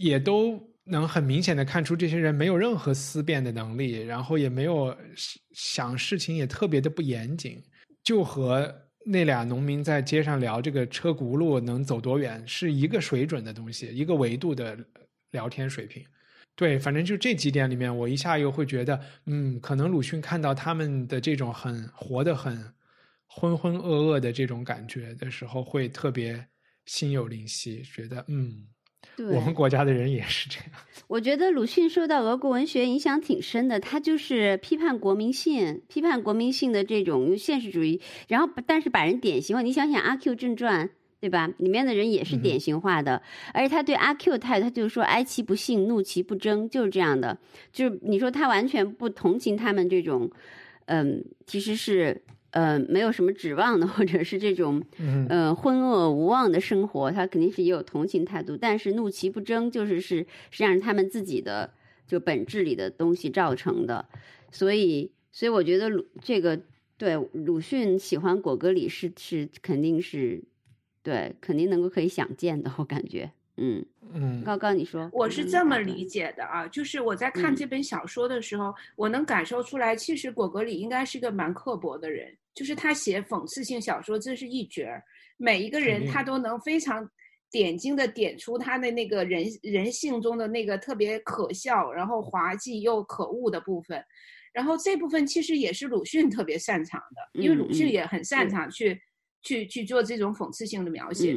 [0.00, 4.96] 也都能很明显的看出，这些人没有任何思辨的能力，然后也没有
[5.52, 7.62] 想事情，也特别的不严谨，
[8.02, 8.74] 就和
[9.04, 14.78] 那俩农民在街上聊这个车轱辘能走多远是一个水准的东西，一个维度的
[15.32, 16.02] 聊天水平。
[16.56, 22.56] 对，反正就这几点里面，我一下又会觉得，嗯，可能鲁迅看到他们的这种很活得很
[23.26, 26.42] 浑浑噩噩的这种感觉的时候，会特别
[26.86, 28.66] 心有灵犀，觉得嗯。
[29.18, 30.66] 我们国家的人也是这样。
[31.08, 39.62] 我觉得鲁迅受到俄国文学影响挺深的，他就是批判国民性，批判国民性的这种现实主义，然后但是把人典型化。
[39.62, 40.86] 你想想《阿 Q 正传》，
[41.20, 41.50] 对吧？
[41.58, 43.20] 里面的人也是典型化的，
[43.52, 47.36] 而且他对阿 Q 态度，他就说哀其不幸，怒其不争，就是这样的。
[47.72, 50.30] 就是你说他完全不同情他们这种，
[50.86, 54.82] 嗯，其实是呃没有什么指望的，或者是这种
[55.28, 58.56] 呃浑噩无望的生活，他肯定是也有同情态度。
[58.56, 60.18] 但是怒其不争，就是是
[60.50, 61.72] 实际上是他们自己的
[62.06, 64.08] 就本质里的东西造成的。
[64.50, 66.60] 所以，所以我觉得鲁这个
[66.96, 70.42] 对鲁迅喜欢果戈里是是肯定是
[71.02, 73.30] 对肯定能够可以想见的，我感觉。
[73.62, 73.84] 嗯
[74.14, 85.02] 嗯，高高你说，我是这么理解的啊，就是我在看这本小说的时候，我能感受出来，其实果戈里应该是个蛮刻薄的人，就是他写讽刺性小说，真是一绝儿，
[85.36, 87.08] 每一个人他都能非常
[87.50, 94.02] 点睛的点出他的那个人人性中的那个特别可笑，然后滑稽又可恶的部分，
[94.52, 99.00] 然后这部分其实也是鲁迅特别擅长的，因为鲁迅也很擅长去
[99.42, 101.36] 去去做这种讽刺性的描写。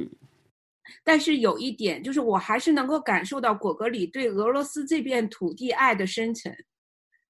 [1.03, 6.53] 但是有一点，就是我还是能够感受到果戈里对俄罗斯这片土地爱的深沉，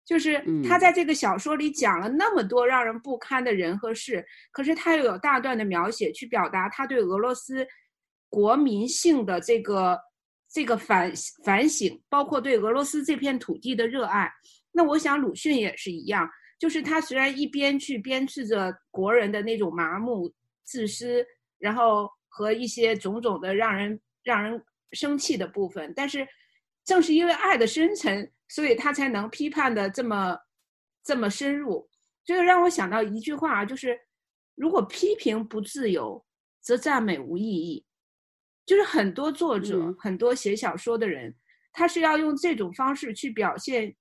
[0.05, 7.65] 就是他在这个小说里讲了那么多让人不堪的人和事，可是他又有大段的描写去表达他对俄罗斯
[8.29, 9.99] 国民性的这个
[10.51, 11.11] 这个反
[11.43, 14.31] 反省，包括对俄罗斯这片土地的热爱。
[14.71, 16.29] 那我想鲁迅也是一样，
[16.59, 20.33] 就是他虽然一边去鞭笞着国人的那种麻木、
[20.63, 21.25] 自私，
[21.59, 22.09] 然后。
[22.35, 24.59] 和一些种种的让人让人
[24.93, 26.27] 生气的部分，但是
[26.83, 30.37] 正是因为爱的深沉，所以他才能批判的这么
[31.03, 31.89] 这么深入。
[32.23, 33.99] 这个让我想到一句话，就是
[34.53, 36.23] 如果批评不自由，
[36.61, 37.83] 则赞美无意义。
[38.65, 41.35] 就是很多作者，很多写小说的人，
[41.71, 43.95] 他是要用这种方式去表现，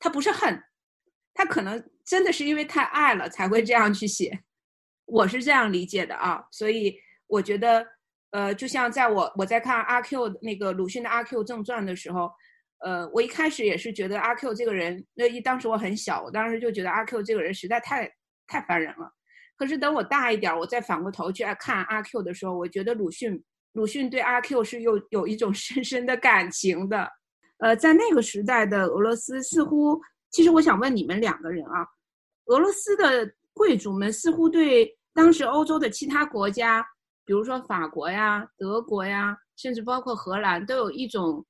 [0.00, 0.60] 他不是恨，
[1.32, 4.42] 他可能真的是因为太爱了才会这样去写。
[5.04, 6.98] 我是这样理解的啊，所以。
[7.28, 7.84] 我觉得，
[8.30, 12.30] 呃，就像在我我在看阿 Q 那个鲁迅的《阿 Q 正传》的时候，
[12.84, 18.10] 呃，我一开始也是觉得阿 Q 这个人，那一当时我很小，我当时就觉得阿 Q 这个人实在太
[18.46, 19.10] 太烦人了。
[19.56, 27.08] 可是等我大一点，我再反过头去看阿 Q 的时候，我觉得鲁迅鲁迅对阿 Q 是有有一种 深深的感情的。
[27.58, 29.98] 呃，在那个时代的俄罗斯，似乎
[30.30, 31.86] 其实我想问你们两个人啊，
[32.46, 36.86] 俄罗斯的贵族们似乎对当时欧洲的其他国家。
[37.24, 41.44] 比如说法国呀、德国呀，甚至包括荷兰，都有一种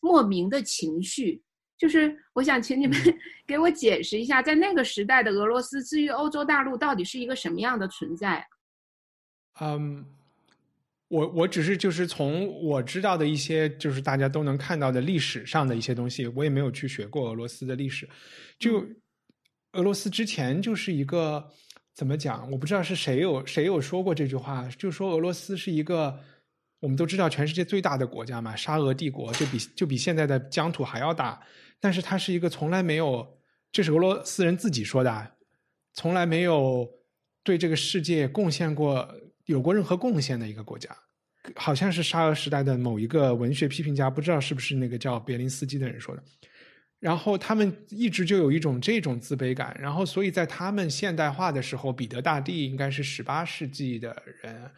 [0.00, 1.40] 莫名的情绪。
[1.76, 2.98] 就是我想请你们
[3.46, 8.44] 给我解释一下，在那个时代的俄罗斯，至于欧洲大陆到底是一个什么样的存在？
[9.60, 10.04] 嗯，
[11.08, 18.08] 我我只是就是从我知道的一些，就是大家都能看到的历史上的一些东西，我也没有去学过俄罗斯的历史。
[18.58, 18.84] 就
[19.72, 21.48] 俄罗斯之前就是一个。
[21.94, 22.48] 怎么讲？
[22.52, 26.16] 我不知道是谁有谁有说过这句话，就说俄罗斯是一个
[26.80, 31.40] 我们都知道全世界最大的国家嘛，沙俄帝国就比就比现在的疆土还要大，
[31.80, 33.38] 但是它是一个从来没有，
[33.72, 35.32] 这是俄罗斯人自己说的，
[35.92, 36.88] 从来没有
[37.42, 39.12] 对这个世界贡献过
[39.46, 40.96] 有过任何贡献的一个国家，
[41.56, 46.22] 好像是沙俄时代的某一个文学批评家，不知道是不是那个叫别林斯基的人说的。
[47.00, 54.70] 然后他们一直就有一种这种自卑感，然后所以在他们现代化的时候，彼得大帝应该是十八世纪的人，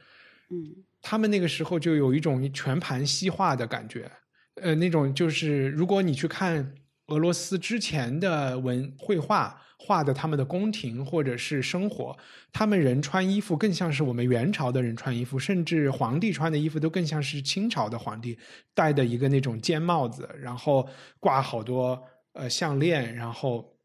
[0.51, 4.11] 嗯，他们那个时候就有一种全盘西化的感觉，
[4.57, 6.75] 呃，那种就是如果你去看
[7.09, 12.17] 俄罗斯之前的文绘画画的他们的宫廷或者是生活，
[12.53, 18.39] 他们人穿衣服更像是我们元朝的人穿衣服，甚至皇帝穿的衣服都更像是清朝的皇帝
[18.75, 20.89] 戴的一个那种尖帽子，然后
[21.19, 22.03] 挂好多。
[22.33, 23.77] 呃，项链，然后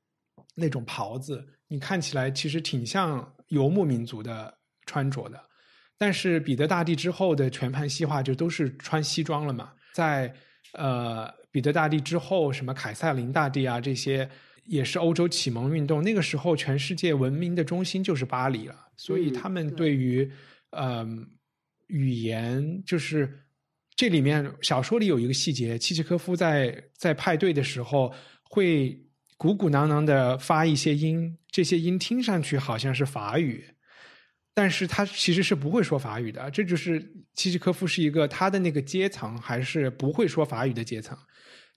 [0.54, 4.56] 那种袍子，你看起来其实挺像游牧民族的
[4.86, 5.44] 穿着的。
[5.98, 9.72] 但是彼得大帝之后的全盘西化，就都是穿西装了嘛。
[9.94, 10.34] 在
[10.74, 14.30] 呃彼得大帝之后，什么凯瑟琳大帝啊，这些
[14.66, 16.04] 也是欧洲启蒙运动。
[16.04, 18.76] 那个时候，全世界文明的中心就是巴黎了。
[18.98, 20.32] 所以他们对于
[20.72, 21.08] 呃
[21.88, 23.42] 语言，就是
[23.96, 28.14] 这里面小说里有一个细节，契契科夫在在派对的时候。
[28.48, 28.98] 会
[29.38, 33.66] 鼓鼓囊囊的发一些音，这些音听上去好像是法语，
[34.56, 36.50] 但是他其实是不会说法语的。
[36.50, 37.00] 这就是
[37.36, 41.16] 契诃科夫是一个他的那个阶层还是不会说法语的阶层。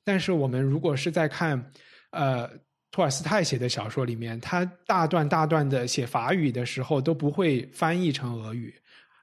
[0.02, 1.70] 但是我们如果是在看
[2.12, 2.48] 呃
[2.90, 8.74] 托尔斯泰写的小说里面，他大段大段的写法语的时候都不会翻译成俄语。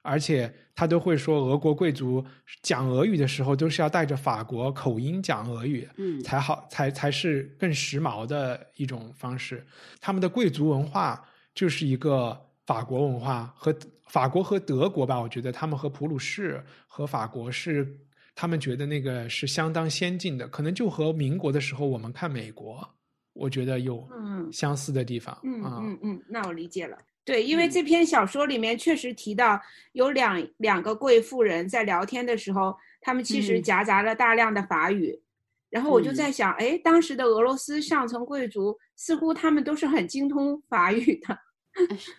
[0.08, 2.24] 而且他都会说，俄国贵族
[2.62, 9.66] 讲俄语的时候都是要带着法国口音讲俄语，嗯，才好，才才是更时髦的一种方式。
[10.00, 11.20] 他们的贵族文化
[11.56, 13.74] 就是一个法国文化，和
[14.08, 17.96] 法国和德国吧，我觉得他们和普鲁士和法国是
[18.34, 22.86] 他们觉得那个是相当先进的，可能就和民国的时候我们看美国
[23.32, 24.06] 我觉得有
[24.52, 25.38] 相似的地方。
[25.44, 26.98] 嗯嗯嗯，那我理解了。
[27.24, 29.60] 对，因为这篇小说里面确实提到
[29.92, 35.20] 有两两个贵妇人在聊天的时候，他们其实夹杂了大量的法语。
[35.68, 41.36] 然后我就在想，哎，当时的俄罗斯上层贵族似乎他们都是很精通法语的，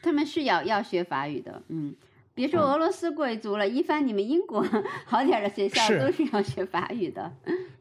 [0.02, 1.62] 他们是要要学法语的。
[1.70, 1.96] 嗯，
[2.34, 4.66] 别说俄罗斯贵族了，一般你们英国
[5.06, 7.32] 好点的学校都是要学法语的。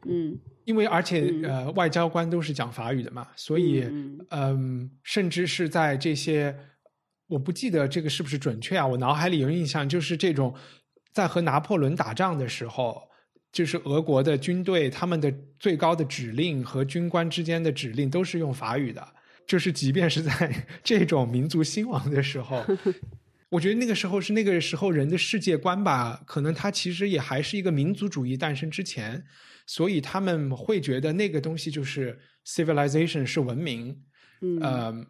[0.05, 0.37] 嗯。
[0.65, 3.85] 因为而且呃，外交官都是讲法语的嘛，所以
[4.31, 6.53] 嗯，甚至是在这些，
[7.27, 8.85] 我不记得这个是不是准确啊？
[8.85, 10.53] 我脑海里有印象，就是这种
[11.13, 13.01] 在和拿破仑打仗的时候，
[13.49, 19.07] 就是俄国的军队他们的最高的指令和军官之间的指令都是用法语的，
[19.47, 22.63] 就是即便是在 这种民族兴亡的时候，
[23.49, 29.23] 我觉得那个时候是那个时候人的世界观吧，可能他其实也还是一个民族主义诞生之前。
[29.69, 34.01] 所以他们会觉得那个东西就是 civilization 是文明，
[34.39, 35.05] 嗯，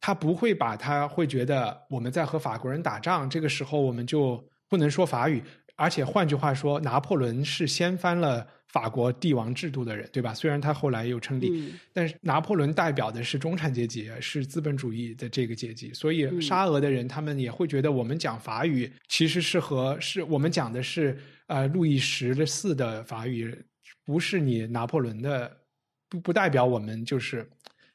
[0.00, 5.42] 他不会把他会觉得我们在和法国人打仗，这个时候我们就不能说法语，
[5.80, 10.34] 而且换句话说，拿破仑是掀翻了法国帝王制度的人，对吧？
[10.34, 23.56] 虽然他后来又称帝，但是拿破仑代表的是中产阶级，是资本主义的这个阶级，所以沙俄的人他们也会觉得我们讲法语其实是和是我们讲的是呃路易十的四的法语。
[24.04, 25.56] 不是你拿破仑的，
[26.08, 27.48] 不不代表我们就是，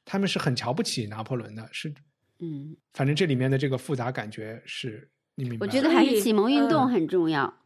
[0.06, 1.94] 他们是很瞧不起拿破仑的，是，
[2.40, 5.68] 嗯，反正这里面的这个复杂感觉是你明白。
[5.68, 7.65] 我觉得还是启蒙运动很重要，嗯。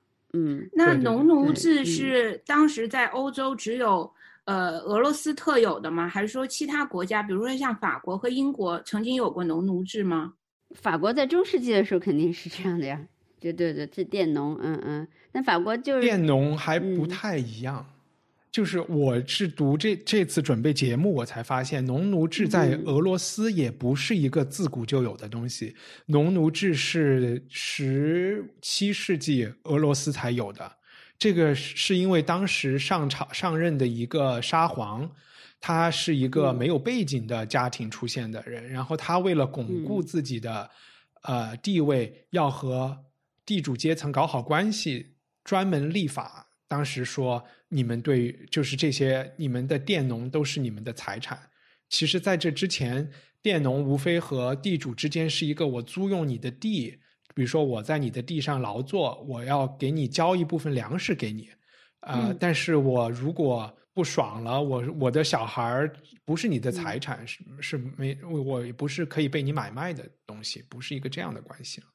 [0.73, 4.11] 那农奴制是当时在欧洲只有
[4.45, 6.07] 呃俄罗斯特有的吗？
[6.07, 10.33] 还是说其他国家，比如说像法国和英国曾经有过农奴制吗？
[10.75, 13.01] 法国在中世纪的时候肯定是这样的呀，
[13.39, 15.07] 对对对，是佃农，嗯嗯。
[15.31, 17.85] 那法国就是佃农还不太一样。
[18.51, 25.75] 就是我是读这这次准备节目，我才发现农奴制在俄罗斯也不是一个自古就有的东西。
[26.07, 30.77] 农奴制是十七世纪俄罗斯才有的。
[31.19, 35.07] 这个是因为当时上朝上任的一个沙皇，
[35.59, 40.67] 他是一个没有背景的家庭出现的人，然后他为了巩固自己的
[41.21, 42.97] 呃地位，要和
[43.45, 46.47] 地主阶层搞好关系，专门立法。
[46.69, 47.43] 当时说。
[47.71, 51.39] 你们对，就是这些，你们的佃农都是你们的财产。
[51.87, 53.07] 其实，在这之前，
[53.43, 56.97] 佃农无非和地主之间是一个我租用你的地，
[57.35, 61.51] 比如说我在你的地上劳作，我要给你交一部分粮食给你，
[61.99, 65.87] 啊，但是我如果不爽了，我我的小孩
[66.25, 71.87] 不是你的财产，是是没，我不是可以被你买卖的东西，不是一个这样的关系了。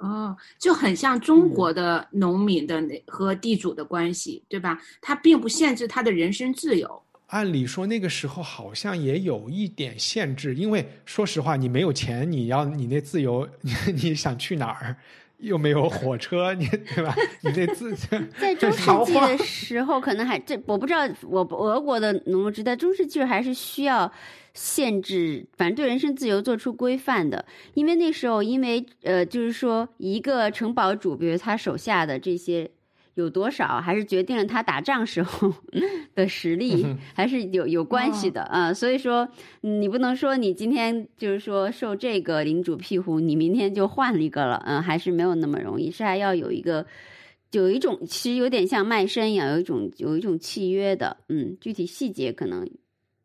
[0.00, 4.80] 哦，就很像中国的农民的那和地主的关系，对吧？
[5.00, 7.02] 他并不限制他的人身自由。
[7.28, 14.96] 按理说那个时候好像也有一点限制，因为说实话，你没有钱，你要你那自由，你 你想去哪儿？
[15.38, 17.14] 又没有火车，你对吧？
[17.40, 17.94] 你那自
[18.38, 24.10] 在中世纪的时候，可能还这我不知道，我俄国的农奴制在中世纪还是需要。
[24.54, 27.44] 限制，反正对人身自由做出规范的，
[27.74, 32.70] 因为那时候，因为呃，就是说，一个城堡主，比如他手下的这些
[33.14, 35.52] 有多少，还是决定了他打仗时候
[36.14, 36.84] 的实力，
[37.14, 38.72] 还是有有关系的啊。
[38.72, 39.28] 所以说，
[39.60, 46.86] 你不能说你今天就是说受这个领主庇护，你明天就换了一个了，嗯，还是没有那么容易，是还要有一个，
[47.52, 52.68] 有一种其实有点像卖身一样，有一种有一种契约的，嗯，具体细节可能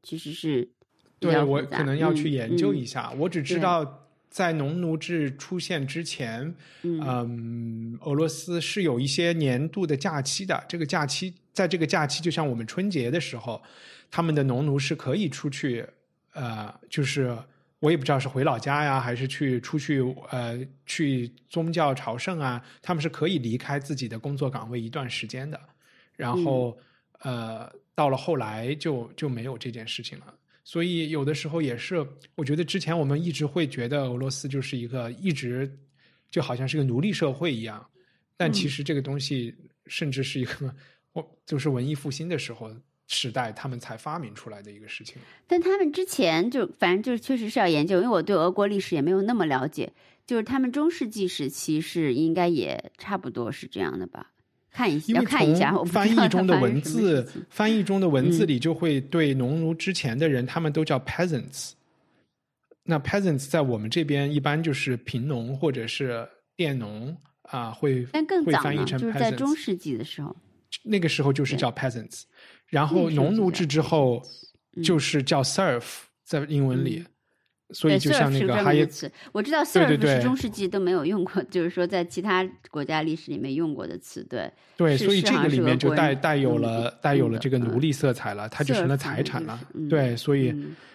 [0.03, 0.69] 其实是。
[1.33, 3.11] 对，我可能要去研究一下。
[3.17, 6.53] 我只知道，在农奴制出现之前，
[6.83, 10.63] 嗯，俄罗斯是有一些年度的假期的。
[10.67, 13.61] 这个假期，在这个假期，就像我们春节的时候，
[14.11, 15.85] 他们的农奴是可以出去，
[16.33, 17.37] 呃，就是
[17.79, 25.59] 我也不知道是回老家呀，还是去出去，呃，去宗教朝圣啊，他们是可以离开自己的工作岗位一段时间的。
[26.17, 26.77] 然后，
[27.19, 30.33] 呃，到了后来就就没有这件事情了。
[30.67, 32.03] 所以有的时候也是，
[32.33, 35.71] 我觉得之前我们一直会觉得俄罗斯就是一个一直
[36.31, 37.87] 就好像是个奴隶社会一样，
[38.35, 39.55] 但其实这个东西
[39.85, 40.75] 甚至是一个，
[41.13, 45.17] 我就是文艺复兴的时候时代他们才发明出来的一个事情。
[45.45, 49.93] 但他们之前就反正就确实是要研究，因为我对俄国历史也没有那么了解，
[50.25, 54.31] 就是他们中世纪时期是应该也差不多是这样的吧。
[54.75, 54.99] 看一
[55.55, 61.71] 下，翻译中的文字，翻译中的文字里就会对农奴之前的人，他们都叫 peasants。
[62.83, 70.35] 那 peasants 在我们这边一般就是贫农或者是佃农啊，会但更早呢，就是在中世纪的时候，
[70.83, 72.23] 那个时候就是叫 peasants。
[72.67, 74.21] 然后农奴制之后
[74.83, 75.83] 就是叫 serf，
[76.25, 77.05] 在英文里。
[77.71, 84.51] 所以就像那个哈耶词，我知道 serf 是中世纪都没有用过，就是说在其他国家历史里面用过的词，对。
[84.77, 89.59] 对，所以这个里面就带带有了带有了这个奴隶色彩了，它就成了财产了。
[89.89, 90.53] 对，所以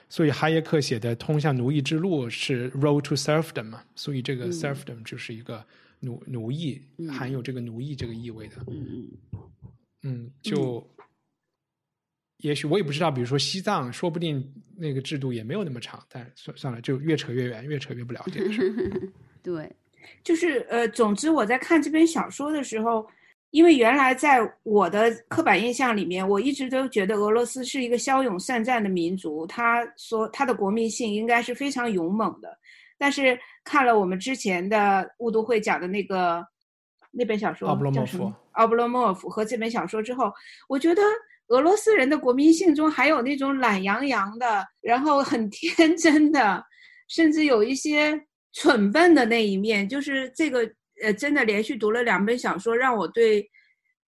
[0.09, 5.65] 所以哈耶克写的《通向奴役之路》是 road to serfdom 嘛，所以这个 serfdom 就是一个
[5.99, 8.55] 奴奴役，含有这个奴役这个意味的。
[8.69, 9.41] 嗯嗯。
[10.03, 10.89] 嗯，就。
[12.43, 14.43] 也许我也不知道，比如说西藏，说不定
[14.77, 18.41] 那个制度也没有那么长，但算算了，就越扯越远，越扯越不了解。
[19.43, 19.71] 对，
[20.25, 23.07] 就是呃，总之我在看这本小说的时候，
[23.51, 32.57] 因为原来在我的刻板印象里面，我一直都觉得俄罗斯是一个骁勇善战的民族，他说他的国民性应该是非常勇猛的。
[32.97, 36.47] 但是看了我们之前的雾都会讲的那个
[37.11, 40.33] 那本小说叫什么《奥布洛莫夫》和这本小说之后，
[40.69, 41.03] 我觉得。
[41.51, 46.65] 俄罗斯人的国民性中还有那种懒洋洋的，然后很天真的，
[47.09, 48.17] 甚至有一些
[48.53, 49.89] 蠢笨的那一面。
[49.89, 50.61] 就是这个，
[51.03, 53.45] 呃，真的连续读了两本小说，让我对，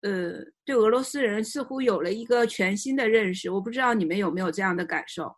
[0.03, 3.51] 呃，对俄罗斯人似乎有了一个全新的认识。
[3.51, 5.35] 我不知道你们有没有这样的感受？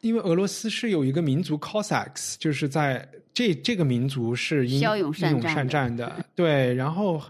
[0.00, 7.20] 因为俄罗斯是有一个民族 Cossacks，就是在这这个民族是英英勇善战的， 对，然后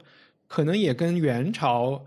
[0.46, 2.00] 可能也跟元朝。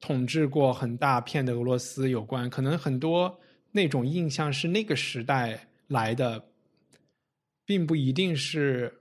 [0.00, 3.40] 统治过很大片的俄罗斯有关，可能很多
[3.72, 6.48] 那种印象是那个时代来的，
[7.64, 8.92] 并不一定是。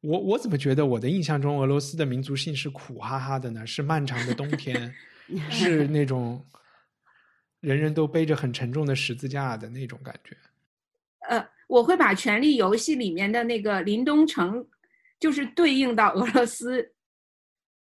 [0.00, 3.66] 我我怎么觉得我的印象中俄罗斯的民族性是苦哈哈的呢？
[3.66, 4.94] 是漫长的冬天，
[5.50, 6.44] 是那种
[7.60, 10.36] 人人都背着很沉重的十字架的那种感觉。
[11.26, 14.66] 呃，我会把《权力游戏》里面的那个林东城，
[15.18, 16.93] 就是对应到俄罗斯。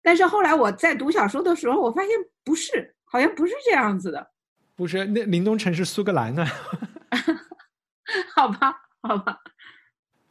[0.02, 2.12] 但是后来我在读小说的时候，我发现
[2.44, 4.28] 不是，好像不是这样子的。
[4.76, 6.46] 不是，那林东城是苏格兰的。
[8.34, 9.38] 好吧，好吧。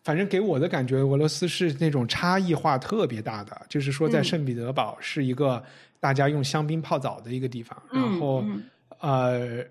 [0.02, 5.62] 反正给我的感觉，俄罗斯是那种差异化特别大的，就是说，在圣彼得堡是一个
[6.00, 8.42] 大家用香槟泡澡的一个地方，然后
[9.00, 9.62] 呃，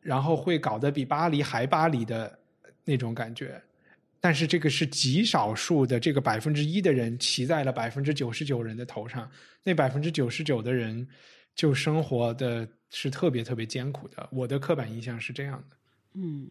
[0.00, 2.36] 然后会搞得比巴黎还巴黎的
[2.84, 3.62] 那种感觉。
[4.24, 9.30] 但是这个是极少数的，这个百分之一的人骑在了百分之九十九人的头上，
[9.62, 11.06] 那百分之九十九的人
[11.54, 14.26] 就生活的是特别特别艰苦的。
[14.32, 15.76] 我的刻板印象是这样的。
[16.14, 16.50] 嗯，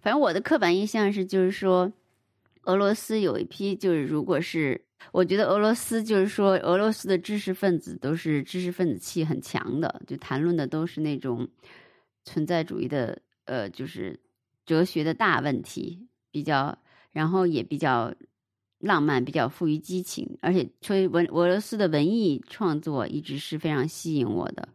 [0.00, 1.92] 反正我的刻板印象是，就是说，
[2.62, 4.80] 俄罗斯有一批，就是如果是
[5.10, 11.48] 我觉得俄罗斯，就是说，俄罗斯的知识分子都是知识分子气很强的，就谈论的都是那种
[12.22, 14.20] 存在主义的，呃，就是
[14.64, 16.78] 哲学的大问题，比较。
[17.14, 18.12] 然后也比较
[18.80, 24.68] 浪漫，比较富于激情，而且吹文俄罗斯的文艺创作一直是非常吸引我的。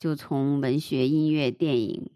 [0.00, 2.10] 就从文学、音乐、电影，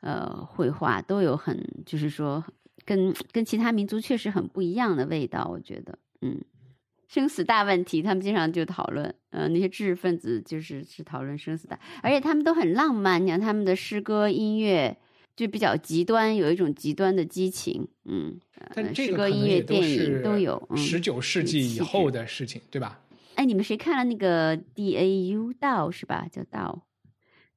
[0.00, 2.44] 呃，绘画都有很，就是说
[2.84, 5.48] 跟跟其他民族确实很不一样的味道。
[5.50, 6.44] 我觉得，嗯，
[7.08, 14.98] 生死大问题，他们经常就讨论，呃，那些知识分子就是是讨论生死大，而且他们都很浪漫，你看他们的诗歌、音乐。
[15.36, 18.40] 就比较极端，有一种极端的激情，嗯，
[18.74, 20.66] 但这个音乐、电影都有。
[20.74, 23.02] 十九世纪以后的事情，对吧？
[23.34, 26.26] 哎，你们谁看了那个 D A U 道是吧？
[26.32, 26.86] 叫道，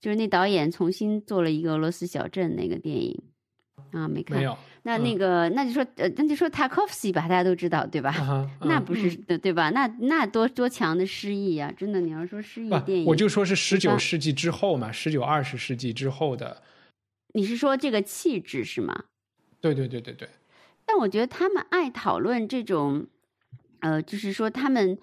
[0.02, 3.18] 就是那导演重新做了一个俄罗斯小镇那个电影
[3.94, 4.38] 啊，没看。
[4.38, 4.58] 没有。
[4.84, 8.50] 那那个，那就说呃，那就说 Tarkovsky 吧，大家都知道对吧？
[8.62, 9.70] 那不是对对吧？
[9.70, 11.72] 那那多多强的诗意啊！
[11.78, 16.62] 真的，你要说诗意电影，我就说是十九世纪之后嘛，十九二十世纪之后的。
[17.34, 19.06] 你是说这个气质是吗？
[19.62, 20.28] 对对对对对。
[20.86, 23.06] 但我觉得他们爱讨论这种，
[23.82, 24.98] 呃，就是说他们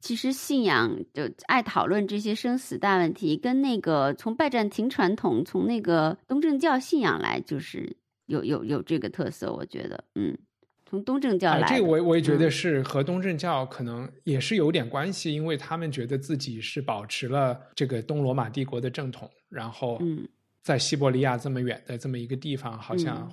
[0.00, 9.50] 其实信仰就爱讨论这些生死大问题，跟那个从拜占庭传统、从那个东正教信仰来，就是有有有这个特色。
[9.50, 10.36] 我觉得，嗯，
[10.84, 20.28] 从东正教来，这个我我也觉得是和东正教可能也是有点关系，因为他们觉得自己是保持了这个东罗马帝国的正统，然后嗯。
[20.64, 23.30] 在西伯利亚这么远的这么一个地方，好像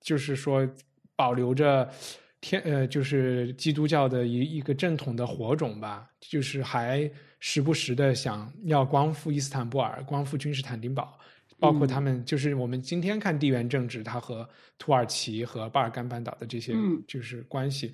[0.00, 0.66] 就是说
[1.14, 1.88] 保留着
[2.40, 7.08] 天呃，就是基督教的一一个正统的火种吧，就是还
[7.38, 11.18] 时不时的想要光复伊斯坦布尔，光复君士坦丁堡。
[11.58, 14.48] 包括他们，就是我们今天看地缘政治，它和
[14.78, 16.74] 土耳其和巴尔干半岛的这些
[17.06, 17.92] 就是关系，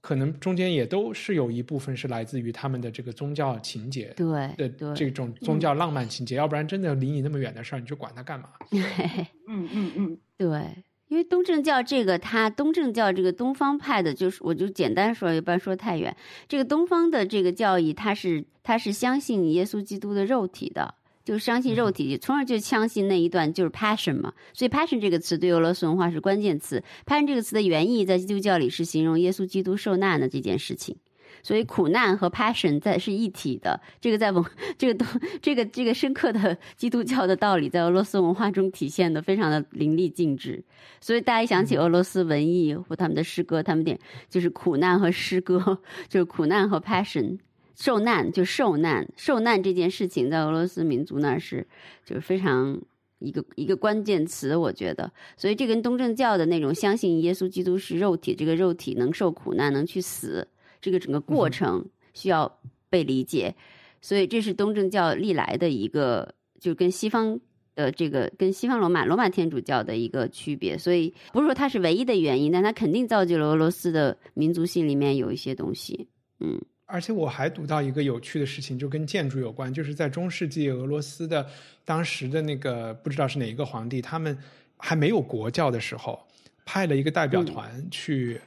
[0.00, 8.48] 可能中间也都是有一部分是来自于他们的这个宗教情节，对的这种宗教浪漫情节，要不然真的离你那么远的事儿，你就管它干嘛？
[9.48, 16.16] 嗯嗯嗯，对，因为东正教这个，它东正教这个东方派的，就是我就简单说，一般说太远，
[16.48, 20.94] 这个东方的这个教义，它是它是相信耶稣基督的肉体的。
[21.24, 24.32] 就相信肉体，从而就相信那一段就是 passion 嘛。
[24.52, 26.82] 所以 passion 这个词对俄罗斯文化是关键词。
[27.06, 30.96] passion 这个词的原意在基督教里是形容耶稣基督受难的这件事情。
[31.42, 34.42] 所以苦难和 passion 在是一体的，这个在文
[34.78, 35.06] 这个东
[35.42, 40.64] 这个这个深刻的基督教的道理在俄罗斯文化中体现的非常的淋漓尽致。
[41.02, 43.98] 所以大家一想起俄罗斯文艺或他们的诗歌，他们点
[44.30, 45.78] 就是苦难和诗歌，
[46.08, 47.36] 就是苦难和 passion，
[47.76, 51.66] 受难就受难，受难这件事情在俄罗斯民族那是
[52.04, 52.80] 就是非常
[53.18, 55.12] 一个一个关键词，我觉得。
[55.36, 60.46] 所以这跟东正教的那种相信耶稣基督是肉体，这个肉体能受苦难，能去死。
[60.80, 62.60] 这个整个过程需要
[62.90, 63.54] 被理解，
[64.02, 67.40] 所以这是东正教历来的一个，就跟西方
[67.74, 70.76] 的这个跟西方罗马罗马天主教的一个区别。
[70.76, 76.06] 所以不是说它是唯一的原因，但它肯定造就了俄罗斯的民族性里面有一些东西。
[76.38, 81.46] 嗯，而且我还读到一个有趣的事情，就跟建筑有关，就是在中世纪俄罗斯的
[81.84, 84.38] 当时的那个不知道是哪一个皇帝，他们
[84.76, 86.26] 还没有国教的时候，
[86.64, 88.40] 派了一个代表团去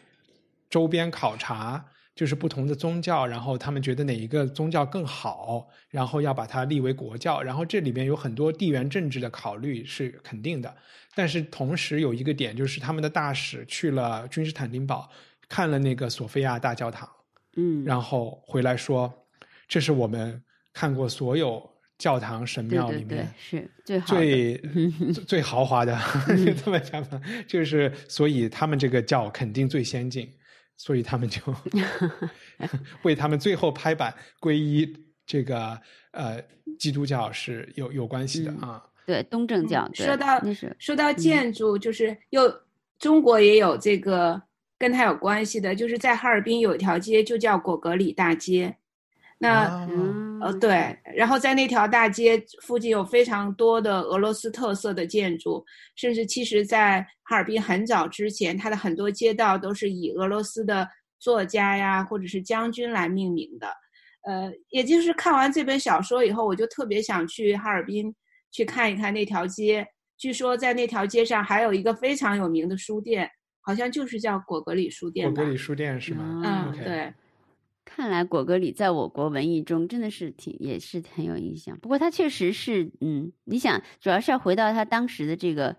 [0.70, 1.86] 周边考察。
[2.18, 10.76] 就是不同的宗教，然后他们觉得哪一个宗教更好，然后要把它立为国教，然后这里面有很多地缘政治的考虑是肯定的，
[11.14, 15.08] 但是同时有一个点就是他们的大使去了君士坦丁堡，
[15.48, 17.08] 看了那个索菲亚大教堂，
[17.58, 19.14] 嗯，然后回来说，
[19.68, 20.42] 这是我们
[20.74, 24.62] 看过所有教堂神庙里面是最最
[25.28, 26.00] 最豪华的，
[26.64, 30.32] 这么讲吧，就是所以他们这个教肯定最先进。
[30.80, 31.42] 所以他们就
[33.02, 34.88] 为他们最后拍板皈依
[35.26, 35.76] 这个
[36.12, 36.40] 呃
[36.78, 38.84] 基督教是有有关系的啊。
[39.04, 39.90] 对，东正教。
[39.96, 40.40] 说到
[40.78, 42.62] 说到建筑，就是又
[43.00, 44.40] 中国也有这个
[44.78, 48.78] 跟他有关系的，就是在哈尔滨有一条街就叫果戈里大街。
[49.40, 49.88] 那
[50.42, 55.64] 呃对，然后在那条大街附近有非常多的俄罗斯特色的建筑，
[55.96, 60.88] 甚至其实，在哈尔滨很早之前，它的很多街道都是以俄罗斯的
[61.20, 63.68] 作家呀或者是将军来命名的。
[64.24, 68.14] 呃，也就是看完这本小说以后，我就特别想去哈尔滨
[68.52, 69.88] 去看一看那条街。
[70.18, 73.30] 据说在那条街上还有一个非常有名的书店，
[73.68, 75.28] 好像就是叫果戈里书店。
[75.34, 76.42] 果戈里书店是吗？
[76.74, 77.14] 嗯，对。
[77.84, 81.78] 看来果戈里在我国文艺中真的是挺也是很有影响。
[81.82, 85.76] 不过他确实是，嗯，你想，主要是要回到他当时的这个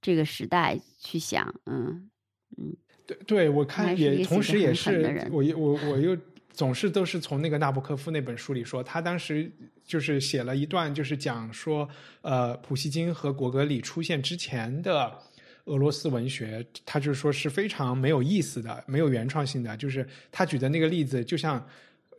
[0.00, 2.08] 这个时代去想，嗯
[2.56, 2.74] 嗯。
[3.06, 6.16] 对对，我看也同时也是，我我我又
[6.50, 9.52] 总是都是从那个纳博科夫那本书里说，他当时
[9.84, 11.86] 就是写了一段，就是讲说，
[12.22, 15.18] 呃，普希金和果戈里出现之前的。
[15.66, 19.76] 俄罗斯文学，他就是说是非常没有意思的，没有原创性的。
[19.76, 21.64] 就是他举的那个例子，就像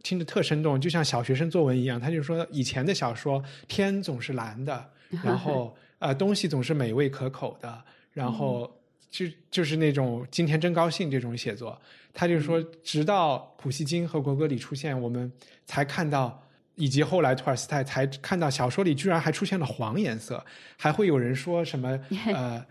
[0.03, 1.99] 听着特生动，就像小学生作文一样。
[1.99, 4.89] 他就说，以前的小说，天总是蓝的，
[5.23, 8.69] 然后呃，东西总是美味可口的，然后
[9.09, 11.79] 就就是那种今天真高兴这种写作。
[12.13, 15.31] 他就说，直到普希金和国歌里出现，我们
[15.65, 16.43] 才看到，
[16.75, 20.45] 以及后来托尔斯泰才看到，小说里居然还出现了黄颜色，
[20.75, 21.97] 还会有人说什么
[22.33, 22.65] 呃。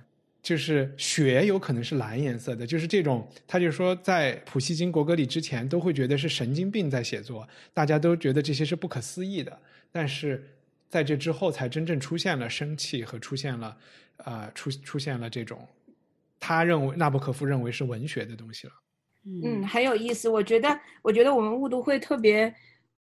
[0.47, 7.44] 就是血有可能是蓝颜色的，就是这种，他就说在普希金、国歌里之前都会觉得是神经病在写作，
[7.74, 9.60] 大家都觉得这些是不可思议的，
[9.90, 10.48] 但是
[10.89, 13.77] 在这之后才真正出现了生气和出现了，
[14.18, 15.66] 呃，出出现了这种
[16.39, 18.73] 他认为纳博科夫认为是文学的东西了。
[19.24, 20.28] 嗯，很有意思。
[20.28, 22.55] 我觉得，我觉得我们误读会特别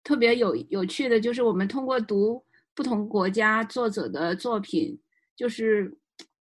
[0.02, 2.42] 特别有有趣的，就是我们通过读
[2.74, 4.98] 不同国家作者的作品，
[5.36, 5.94] 就是。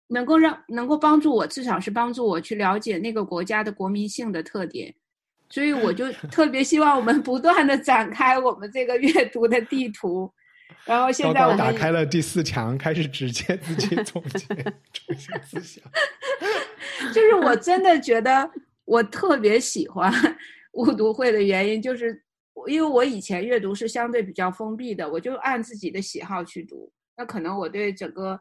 [0.10, 4.94] 能够让能够帮助我，至少是帮助我去了解那个国家的国民性的特点，
[5.50, 10.32] 所以我就 特别希望我们不断的展开我们这个阅读的地图。
[10.86, 14.46] 然后现在我打开了第四墙，开始直接自己总结
[14.94, 15.84] 中心思想。
[17.14, 18.50] 就是我真的觉得
[18.86, 20.12] 我特别喜欢
[20.74, 22.24] 误读会的原因，就是
[22.68, 28.40] 因为我以前阅读是相对比较封闭的，我就按自己的喜好去读，那可能我对整个。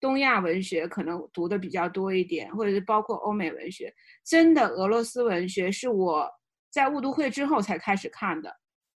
[0.00, 3.92] 东亚文学可能读的比较多一点，或者是包括欧美文学。
[4.24, 6.28] 真的，俄罗斯文学是我
[6.70, 8.50] 在误读会之后才开始看的，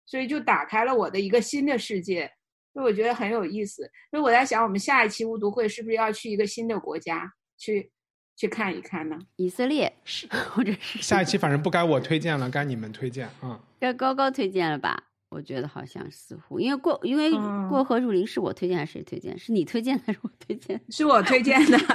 [0.06, 2.32] 所以就打开了我的一个新的世界。
[2.72, 3.84] 所以我觉得很有意思。
[4.10, 7.92] 所以我在想，我们下一期误读会是不是要去一个新的国家去
[8.36, 9.20] 去看一看呢？
[9.36, 13.60] 以色列是， 或者是下一期反正不该我推荐了，该你们推荐啊。
[13.80, 15.04] 该高高推荐了吧？
[15.34, 17.32] 我觉得好像似乎，因为过因为
[17.70, 19.38] 过河入林是我推荐还是谁推荐？
[19.40, 20.80] 是你推荐还是我推荐？
[20.90, 21.78] 是我推荐的。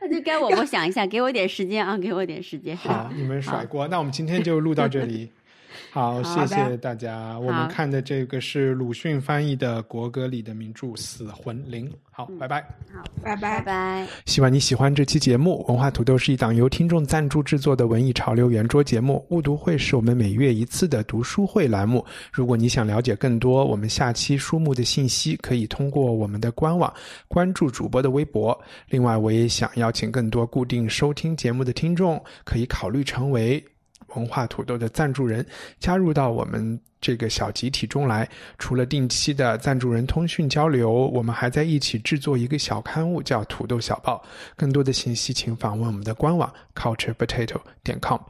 [0.00, 2.76] 那就该我我 想一下，给我点时间啊，给我点时间。
[2.76, 3.86] 好，你们甩锅。
[3.88, 5.30] 那我们今天就录到这里。
[5.94, 7.38] 好，谢谢大家。
[7.38, 11.86] 我们看的这个是鲁迅翻译的国歌里的名著《死魂灵》。
[12.10, 12.62] 好，拜拜。
[12.90, 14.08] 好，拜拜拜。
[14.24, 15.62] 希望你喜欢这期节目。
[15.68, 19.22] 文化土豆是一档由听众赞助制作的文艺潮流圆桌节目。
[19.28, 22.02] 误读会是我们每月一次的读书会栏目。
[22.32, 26.90] 如果你想了解更多我们下期书目的信息，可以通过我们的官网
[27.28, 28.58] 关注主播的微博。
[28.88, 33.62] 另外，我也想邀请更多固定收听节目的听众，可以考虑成为。
[34.14, 35.44] 文化土豆的赞助人
[35.78, 38.28] 加入到我们这个小集体中来。
[38.58, 44.22] 除了定期的赞助人通讯交流，我们还在一起制作一个小刊物，叫《土豆小报》。
[44.56, 48.20] 更多的信息，请访问我们的官网 culturepotato 点 com。